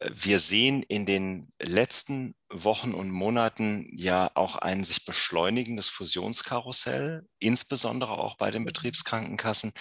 wir 0.01 0.39
sehen 0.39 0.83
in 0.83 1.05
den 1.05 1.49
letzten 1.59 2.35
Wochen 2.49 2.93
und 2.93 3.11
Monaten 3.11 3.89
ja 3.95 4.31
auch 4.33 4.55
ein 4.55 4.83
sich 4.83 5.05
beschleunigendes 5.05 5.89
Fusionskarussell, 5.89 7.27
insbesondere 7.39 8.17
auch 8.17 8.37
bei 8.37 8.49
den 8.51 8.65
Betriebskrankenkassen. 8.65 9.73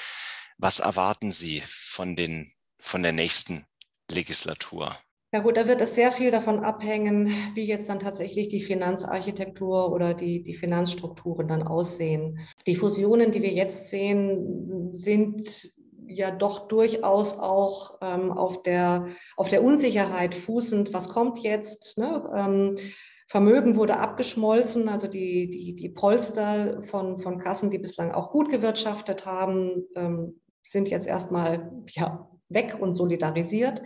Was 0.59 0.81
erwarten 0.81 1.31
Sie 1.31 1.63
von, 1.69 2.17
den, 2.17 2.53
von 2.81 3.03
der 3.03 3.13
nächsten 3.13 3.65
Legislatur? 4.11 4.97
Ja 5.31 5.41
gut, 5.41 5.59
da 5.59 5.69
wird 5.69 5.83
es 5.83 5.95
sehr 5.95 6.11
viel 6.11 6.31
davon 6.31 6.65
abhängen, 6.65 7.31
wie 7.55 7.65
jetzt 7.65 7.89
dann 7.91 8.01
tatsächlich 8.01 8.49
die 8.49 8.63
Finanzarchitektur 8.63 9.93
oder 9.93 10.15
die, 10.15 10.43
die 10.43 10.55
Finanzstrukturen 10.55 11.47
dann 11.47 11.63
aussehen. 11.63 12.39
Die 12.67 12.77
Fusionen, 12.77 13.31
die 13.31 13.43
wir 13.43 13.53
jetzt 13.53 13.91
sehen, 13.91 14.95
sind 14.95 15.71
ja 16.09 16.31
doch 16.31 16.68
durchaus 16.68 17.38
auch 17.38 17.99
ähm, 18.01 18.33
auf, 18.33 18.62
der, 18.62 19.09
auf 19.37 19.49
der 19.49 19.62
Unsicherheit 19.62 20.35
fußend, 20.35 20.92
was 20.92 21.09
kommt 21.09 21.38
jetzt. 21.38 21.99
Ne? 21.99 22.31
Ähm, 22.35 22.79
Vermögen 23.27 23.77
wurde 23.77 23.99
abgeschmolzen, 23.99 24.88
also 24.88 25.07
die, 25.07 25.51
die, 25.51 25.75
die 25.75 25.88
Polster 25.90 26.83
von, 26.85 27.18
von 27.18 27.38
Kassen, 27.38 27.68
die 27.71 27.79
bislang 27.79 28.12
auch 28.12 28.31
gut 28.31 28.49
gewirtschaftet 28.49 29.27
haben, 29.27 29.85
ähm, 29.94 30.40
sind 30.62 30.88
jetzt 30.88 31.07
erstmal 31.07 31.71
ja, 31.90 32.29
weg 32.49 32.77
und 32.81 32.94
solidarisiert 32.94 33.83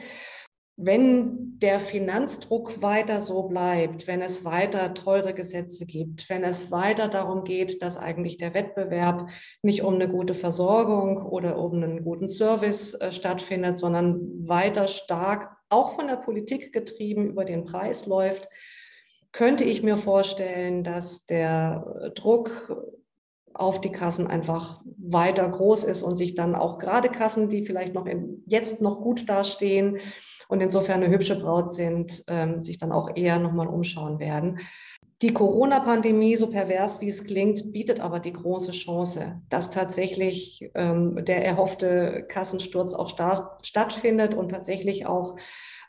wenn 0.77 1.59
der 1.59 1.81
Finanzdruck 1.81 2.81
weiter 2.81 3.21
so 3.21 3.45
bleibt, 3.45 4.07
wenn 4.07 4.23
es 4.23 4.45
weiter 4.45 4.95
teure 4.95 5.35
Gesetze 5.35 5.87
gibt, 5.87 6.29
wenn 6.31 6.45
es 6.45 6.71
weiter 6.71 7.09
darum 7.09 7.45
geht, 7.45 7.83
dass 7.83 7.99
eigentlich 7.99 8.39
der 8.39 8.55
Wettbewerb 8.55 9.29
nicht 9.63 9.83
um 9.83 9.95
eine 9.95 10.09
gute 10.09 10.35
Versorgung 10.35 11.27
oder 11.27 11.59
um 11.59 11.75
einen 11.75 12.03
guten 12.03 12.29
Service 12.29 12.95
äh, 12.95 13.13
stattfindet, 13.13 13.79
sondern 13.79 14.49
weiter 14.49 14.89
stark 14.89 15.57
auch 15.69 15.95
von 15.95 16.07
der 16.07 16.17
Politik 16.17 16.73
getrieben 16.73 17.27
über 17.27 17.45
den 17.45 17.65
Preis 17.65 18.07
läuft, 18.07 18.49
könnte 19.31 19.65
ich 19.65 19.83
mir 19.83 19.97
vorstellen, 19.97 20.85
dass 20.85 21.27
der 21.27 22.13
Druck 22.15 22.77
auf 23.55 23.81
die 23.81 23.93
Kassen 23.93 24.27
einfach 24.27 24.81
weiter 24.99 25.49
groß 25.49 25.85
ist 25.85 26.03
und 26.03 26.17
sich 26.17 26.35
dann 26.35 26.55
auch 26.55 26.79
gerade 26.79 27.09
Kassen, 27.09 27.49
die 27.49 27.65
vielleicht 27.65 27.95
noch 27.95 28.07
in, 28.07 28.43
jetzt 28.47 28.81
noch 28.81 29.01
gut 29.01 29.29
dastehen, 29.29 29.99
und 30.53 30.61
insofern 30.61 31.03
eine 31.03 31.11
hübsche 31.11 31.41
Braut 31.41 31.73
sind, 31.73 32.25
ähm, 32.29 32.61
sich 32.61 32.77
dann 32.77 32.93
auch 32.93 33.17
eher 33.17 33.39
nochmal 33.39 33.69
umschauen 33.69 34.19
werden. 34.19 34.59
Die 35.23 35.33
Corona-Pandemie, 35.33 36.37
so 36.37 36.51
pervers 36.51 37.01
wie 37.01 37.09
es 37.09 37.25
klingt, 37.25 37.73
bietet 37.73 38.01
aber 38.01 38.21
die 38.21 38.35
große 38.35 38.73
Chance, 38.73 39.41
dass 39.49 39.71
tatsächlich 39.71 40.71
ähm, 40.75 41.25
der 41.25 41.43
erhoffte 41.43 42.27
Kassensturz 42.29 42.93
auch 42.93 43.09
stattfindet 43.63 44.35
und 44.35 44.51
tatsächlich 44.51 45.07
auch 45.07 45.37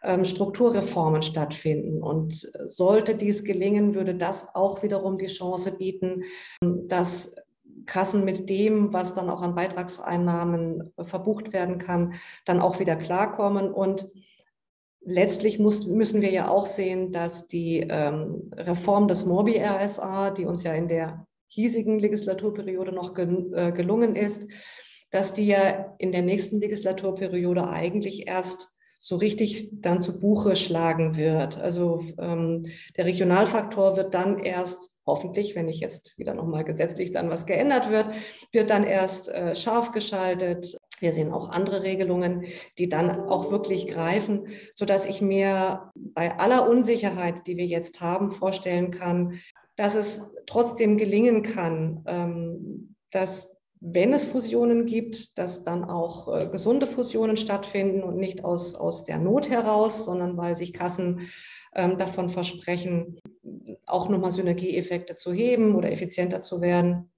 ähm, 0.02 0.24
Strukturreformen 0.24 1.24
stattfinden. 1.24 2.02
Und 2.02 2.50
sollte 2.66 3.16
dies 3.16 3.44
gelingen, 3.44 3.96
würde 3.96 4.16
das 4.16 4.56
auch 4.56 4.82
wiederum 4.82 5.18
die 5.18 5.28
Chance 5.28 5.78
bieten, 5.78 6.24
dass 6.62 7.36
Kassen 7.86 8.24
mit 8.24 8.50
dem, 8.50 8.94
was 8.94 9.14
dann 9.14 9.30
auch 9.30 9.42
an 9.42 9.56
Beitragseinnahmen 9.56 10.94
verbucht 11.04 11.52
werden 11.52 11.80
kann, 11.80 12.14
dann 12.46 12.62
auch 12.62 12.80
wieder 12.80 12.96
klarkommen 12.96 13.70
und 13.70 14.10
letztlich 15.06 15.60
muss, 15.60 15.86
müssen 15.86 16.22
wir 16.22 16.32
ja 16.32 16.48
auch 16.48 16.66
sehen, 16.66 17.12
dass 17.12 17.48
die 17.48 17.86
ähm, 17.90 18.52
Reform 18.56 19.08
des 19.08 19.26
Morbi-RSA, 19.26 20.32
die 20.32 20.46
uns 20.46 20.64
ja 20.64 20.74
in 20.74 20.88
der 20.88 21.26
hiesigen 21.48 22.00
Legislaturperiode 22.00 22.92
noch 22.92 23.14
gel 23.14 23.52
äh, 23.54 23.72
gelungen 23.72 24.16
ist, 24.16 24.48
dass 25.12 25.34
die 25.34 25.48
ja 25.48 25.96
in 26.00 26.12
der 26.12 26.24
nächsten 26.24 26.60
Legislaturperiode 26.60 27.68
eigentlich 27.70 28.28
erst 28.28 28.74
so 28.98 29.18
richtig 29.18 29.82
dann 29.82 30.02
zu 30.02 30.20
Buche 30.20 30.56
schlagen 30.56 31.18
wird. 31.18 31.60
Also 31.60 32.02
ähm, 32.18 32.66
der 32.96 33.06
Regionalfaktor 33.06 33.98
wird 33.98 34.14
dann 34.14 34.40
erst 34.40 34.94
hoffentlich, 35.06 35.56
wenn 35.56 35.66
nicht 35.66 35.82
jetzt 35.82 36.18
wieder 36.18 36.34
nochmal 36.34 36.64
gesetzlich 36.64 37.12
dann 37.12 37.30
was 37.30 37.46
geändert 37.46 37.92
wird, 37.92 38.08
wird 38.52 38.70
dann 38.70 38.86
erst 38.86 39.28
äh, 39.30 39.56
scharf 39.56 39.92
geschaltet. 39.92 40.78
Wir 41.04 41.12
sehen 41.12 41.34
auch 41.34 41.50
andere 41.50 41.84
Regelungen, 41.84 42.46
die 42.78 42.88
dann 42.88 43.28
auch 43.28 43.52
wirklich 43.52 43.88
greifen, 43.88 44.48
sodass 44.74 45.06
ich 45.06 45.22
mir 45.22 45.92
bei 45.96 46.40
aller 46.40 46.70
Unsicherheit, 46.70 47.46
die 47.46 47.58
wir 47.58 47.66
jetzt 47.66 48.00
haben, 48.00 48.32
vorstellen 48.32 48.90
kann, 48.90 49.42
dass 49.76 49.96
es 49.96 50.32
trotzdem 50.48 50.98
gelingen 50.98 51.44
kann, 51.44 52.06
ähm, 52.08 52.96
dass 53.12 53.58
wenn 53.82 54.14
es 54.14 54.24
Fusionen 54.24 54.86
gibt, 54.86 55.38
dass 55.38 55.66
dann 55.66 55.84
auch 55.84 56.34
äh, 56.34 56.48
gesunde 56.48 56.88
Fusionen 56.88 57.36
stattfinden 57.36 58.02
und 58.02 58.16
nicht 58.16 58.46
aus, 58.46 58.74
aus 58.74 59.04
der 59.04 59.18
Not 59.18 59.50
heraus, 59.50 60.06
sondern 60.06 60.38
weil 60.38 60.56
sich 60.56 60.72
Kassen 60.72 61.28
ähm, 61.76 61.98
davon 61.98 62.30
versprechen, 62.30 63.20
auch 63.86 64.08
nochmal 64.08 64.32
Synergieeffekte 64.32 65.18
zu 65.18 65.34
heben 65.34 65.76
oder 65.76 65.92
effizienter 65.92 66.40
zu 66.40 66.62
werden. 66.62 67.10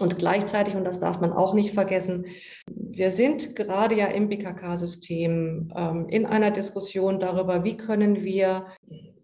Und 0.00 0.18
gleichzeitig, 0.18 0.76
und 0.76 0.84
das 0.84 0.98
darf 0.98 1.20
man 1.20 1.32
auch 1.32 1.52
nicht 1.52 1.74
vergessen, 1.74 2.24
wir 3.00 3.12
sind 3.12 3.56
gerade 3.56 3.94
ja 3.94 4.08
im 4.08 4.28
BKK-System 4.28 5.72
ähm, 5.74 6.06
in 6.10 6.26
einer 6.26 6.50
Diskussion 6.50 7.18
darüber, 7.18 7.64
wie 7.64 7.78
können 7.78 8.24
wir 8.24 8.66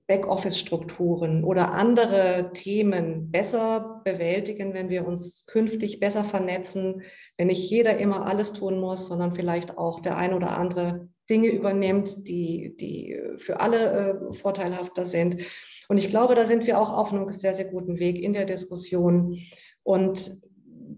Backoffice-Strukturen 0.06 1.44
oder 1.44 1.72
andere 1.72 2.52
Themen 2.54 3.30
besser 3.30 4.00
bewältigen, 4.02 4.72
wenn 4.72 4.88
wir 4.88 5.06
uns 5.06 5.44
künftig 5.44 6.00
besser 6.00 6.24
vernetzen, 6.24 7.02
wenn 7.36 7.48
nicht 7.48 7.70
jeder 7.70 7.98
immer 7.98 8.24
alles 8.24 8.54
tun 8.54 8.80
muss, 8.80 9.08
sondern 9.08 9.34
vielleicht 9.34 9.76
auch 9.76 10.00
der 10.00 10.16
ein 10.16 10.32
oder 10.32 10.56
andere 10.56 11.10
Dinge 11.28 11.48
übernimmt, 11.48 12.26
die, 12.28 12.74
die 12.80 13.20
für 13.36 13.60
alle 13.60 14.30
äh, 14.30 14.32
vorteilhafter 14.32 15.04
sind. 15.04 15.42
Und 15.88 15.98
ich 15.98 16.08
glaube, 16.08 16.34
da 16.34 16.46
sind 16.46 16.66
wir 16.66 16.80
auch 16.80 16.96
auf 16.96 17.12
einem 17.12 17.30
sehr, 17.30 17.52
sehr 17.52 17.66
guten 17.66 17.98
Weg 17.98 18.22
in 18.22 18.32
der 18.32 18.46
Diskussion. 18.46 19.38
Und 19.82 20.45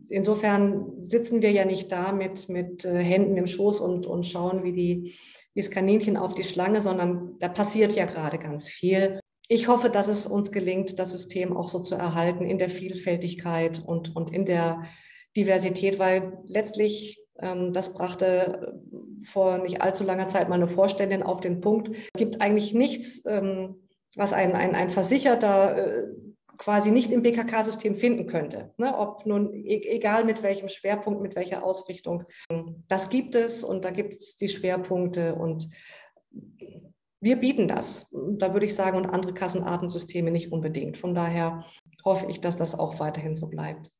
insofern 0.08 1.04
sitzen 1.04 1.42
wir 1.42 1.52
ja 1.52 1.64
nicht 1.64 1.90
da 1.92 2.12
mit, 2.12 2.48
mit 2.48 2.84
äh, 2.84 2.98
Händen 2.98 3.36
im 3.36 3.46
Schoß 3.46 3.80
und, 3.80 4.06
und 4.06 4.24
schauen, 4.26 4.64
wie 4.64 4.72
die 4.72 5.14
wie 5.58 5.62
das 5.62 5.72
Kaninchen 5.72 6.16
auf 6.16 6.34
die 6.34 6.44
Schlange, 6.44 6.80
sondern 6.80 7.36
da 7.40 7.48
passiert 7.48 7.92
ja 7.92 8.06
gerade 8.06 8.38
ganz 8.38 8.68
viel. 8.68 9.18
Ich 9.48 9.66
hoffe, 9.66 9.90
dass 9.90 10.06
es 10.06 10.24
uns 10.24 10.52
gelingt, 10.52 11.00
das 11.00 11.10
System 11.10 11.56
auch 11.56 11.66
so 11.66 11.80
zu 11.80 11.96
erhalten 11.96 12.44
in 12.44 12.58
der 12.58 12.70
Vielfältigkeit 12.70 13.82
und, 13.84 14.14
und 14.14 14.32
in 14.32 14.44
der 14.44 14.84
Diversität, 15.36 15.98
weil 15.98 16.38
letztlich, 16.46 17.24
ähm, 17.40 17.72
das 17.72 17.92
brachte 17.92 18.80
vor 19.24 19.58
nicht 19.58 19.82
allzu 19.82 20.04
langer 20.04 20.28
Zeit 20.28 20.48
meine 20.48 20.68
Vorständin 20.68 21.24
auf 21.24 21.40
den 21.40 21.60
Punkt, 21.60 21.90
es 22.14 22.18
gibt 22.18 22.40
eigentlich 22.40 22.72
nichts, 22.72 23.24
ähm, 23.26 23.88
was 24.14 24.32
ein, 24.32 24.52
ein, 24.52 24.76
ein 24.76 24.90
Versicherter 24.90 25.76
äh, 25.76 26.06
quasi 26.58 26.90
nicht 26.90 27.10
im 27.12 27.22
BKK-System 27.22 27.94
finden 27.94 28.26
könnte. 28.26 28.74
Ne? 28.76 28.96
Ob 28.96 29.24
nun, 29.24 29.54
e 29.54 29.80
egal 29.88 30.24
mit 30.24 30.42
welchem 30.42 30.68
Schwerpunkt, 30.68 31.22
mit 31.22 31.36
welcher 31.36 31.64
Ausrichtung. 31.64 32.24
Das 32.88 33.08
gibt 33.08 33.34
es 33.34 33.64
und 33.64 33.84
da 33.84 33.90
gibt 33.90 34.14
es 34.14 34.36
die 34.36 34.48
Schwerpunkte 34.48 35.34
und 35.34 35.70
wir 37.20 37.36
bieten 37.36 37.68
das. 37.68 38.12
Da 38.12 38.52
würde 38.52 38.66
ich 38.66 38.74
sagen, 38.74 38.96
und 38.96 39.06
andere 39.06 39.34
Kassenartensysteme 39.34 40.30
nicht 40.30 40.52
unbedingt. 40.52 40.98
Von 40.98 41.14
daher 41.14 41.64
hoffe 42.04 42.26
ich, 42.28 42.40
dass 42.40 42.56
das 42.56 42.74
auch 42.74 43.00
weiterhin 43.00 43.34
so 43.34 43.46
bleibt. 43.48 43.90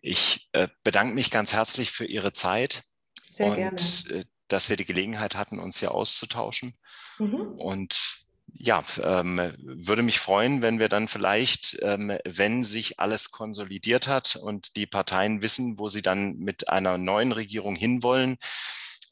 Ich 0.00 0.48
äh, 0.52 0.68
bedanke 0.84 1.14
mich 1.14 1.30
ganz 1.30 1.52
herzlich 1.52 1.90
für 1.90 2.04
Ihre 2.04 2.32
Zeit. 2.32 2.84
Sehr 3.30 3.48
und, 3.48 3.56
gerne. 3.56 3.76
Äh, 4.10 4.24
dass 4.48 4.68
wir 4.68 4.76
die 4.76 4.84
Gelegenheit 4.84 5.34
hatten, 5.34 5.58
uns 5.58 5.80
hier 5.80 5.92
auszutauschen. 5.92 6.78
Mhm. 7.18 7.54
Und 7.58 8.25
ja, 8.58 8.82
ähm, 9.02 9.52
würde 9.58 10.02
mich 10.02 10.18
freuen, 10.18 10.62
wenn 10.62 10.78
wir 10.78 10.88
dann 10.88 11.08
vielleicht, 11.08 11.78
ähm, 11.82 12.16
wenn 12.24 12.62
sich 12.62 12.98
alles 12.98 13.30
konsolidiert 13.30 14.08
hat 14.08 14.36
und 14.36 14.76
die 14.76 14.86
Parteien 14.86 15.42
wissen, 15.42 15.78
wo 15.78 15.88
sie 15.88 16.02
dann 16.02 16.36
mit 16.38 16.68
einer 16.68 16.98
neuen 16.98 17.32
Regierung 17.32 17.76
hinwollen, 17.76 18.36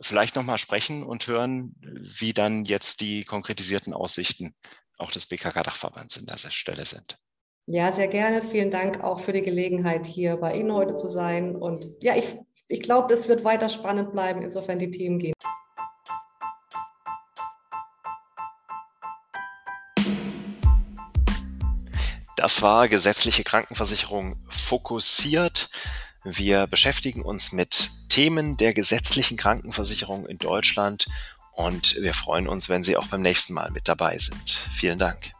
vielleicht 0.00 0.36
nochmal 0.36 0.58
sprechen 0.58 1.02
und 1.02 1.26
hören, 1.26 1.74
wie 1.80 2.32
dann 2.32 2.64
jetzt 2.64 3.00
die 3.00 3.24
konkretisierten 3.24 3.92
Aussichten 3.92 4.54
auch 4.98 5.10
des 5.10 5.26
BKK-Dachverbands 5.26 6.18
an 6.18 6.26
dieser 6.26 6.50
Stelle 6.50 6.86
sind. 6.86 7.18
Ja, 7.66 7.92
sehr 7.92 8.08
gerne. 8.08 8.42
Vielen 8.42 8.70
Dank 8.70 9.02
auch 9.02 9.20
für 9.20 9.32
die 9.32 9.42
Gelegenheit, 9.42 10.04
hier 10.06 10.36
bei 10.36 10.54
Ihnen 10.54 10.72
heute 10.72 10.94
zu 10.94 11.08
sein. 11.08 11.56
Und 11.56 11.88
ja, 12.02 12.14
ich, 12.14 12.36
ich 12.68 12.80
glaube, 12.80 13.12
es 13.14 13.26
wird 13.26 13.42
weiter 13.42 13.68
spannend 13.68 14.12
bleiben, 14.12 14.42
insofern 14.42 14.78
die 14.78 14.90
Themen 14.90 15.18
gehen. 15.18 15.34
Das 22.44 22.60
war 22.60 22.90
gesetzliche 22.90 23.42
Krankenversicherung 23.42 24.36
fokussiert. 24.50 25.70
Wir 26.24 26.66
beschäftigen 26.66 27.22
uns 27.22 27.52
mit 27.52 27.90
Themen 28.10 28.58
der 28.58 28.74
gesetzlichen 28.74 29.38
Krankenversicherung 29.38 30.26
in 30.26 30.36
Deutschland 30.36 31.06
und 31.52 31.96
wir 32.02 32.12
freuen 32.12 32.46
uns, 32.46 32.68
wenn 32.68 32.82
Sie 32.82 32.98
auch 32.98 33.06
beim 33.06 33.22
nächsten 33.22 33.54
Mal 33.54 33.70
mit 33.70 33.88
dabei 33.88 34.18
sind. 34.18 34.50
Vielen 34.50 34.98
Dank. 34.98 35.33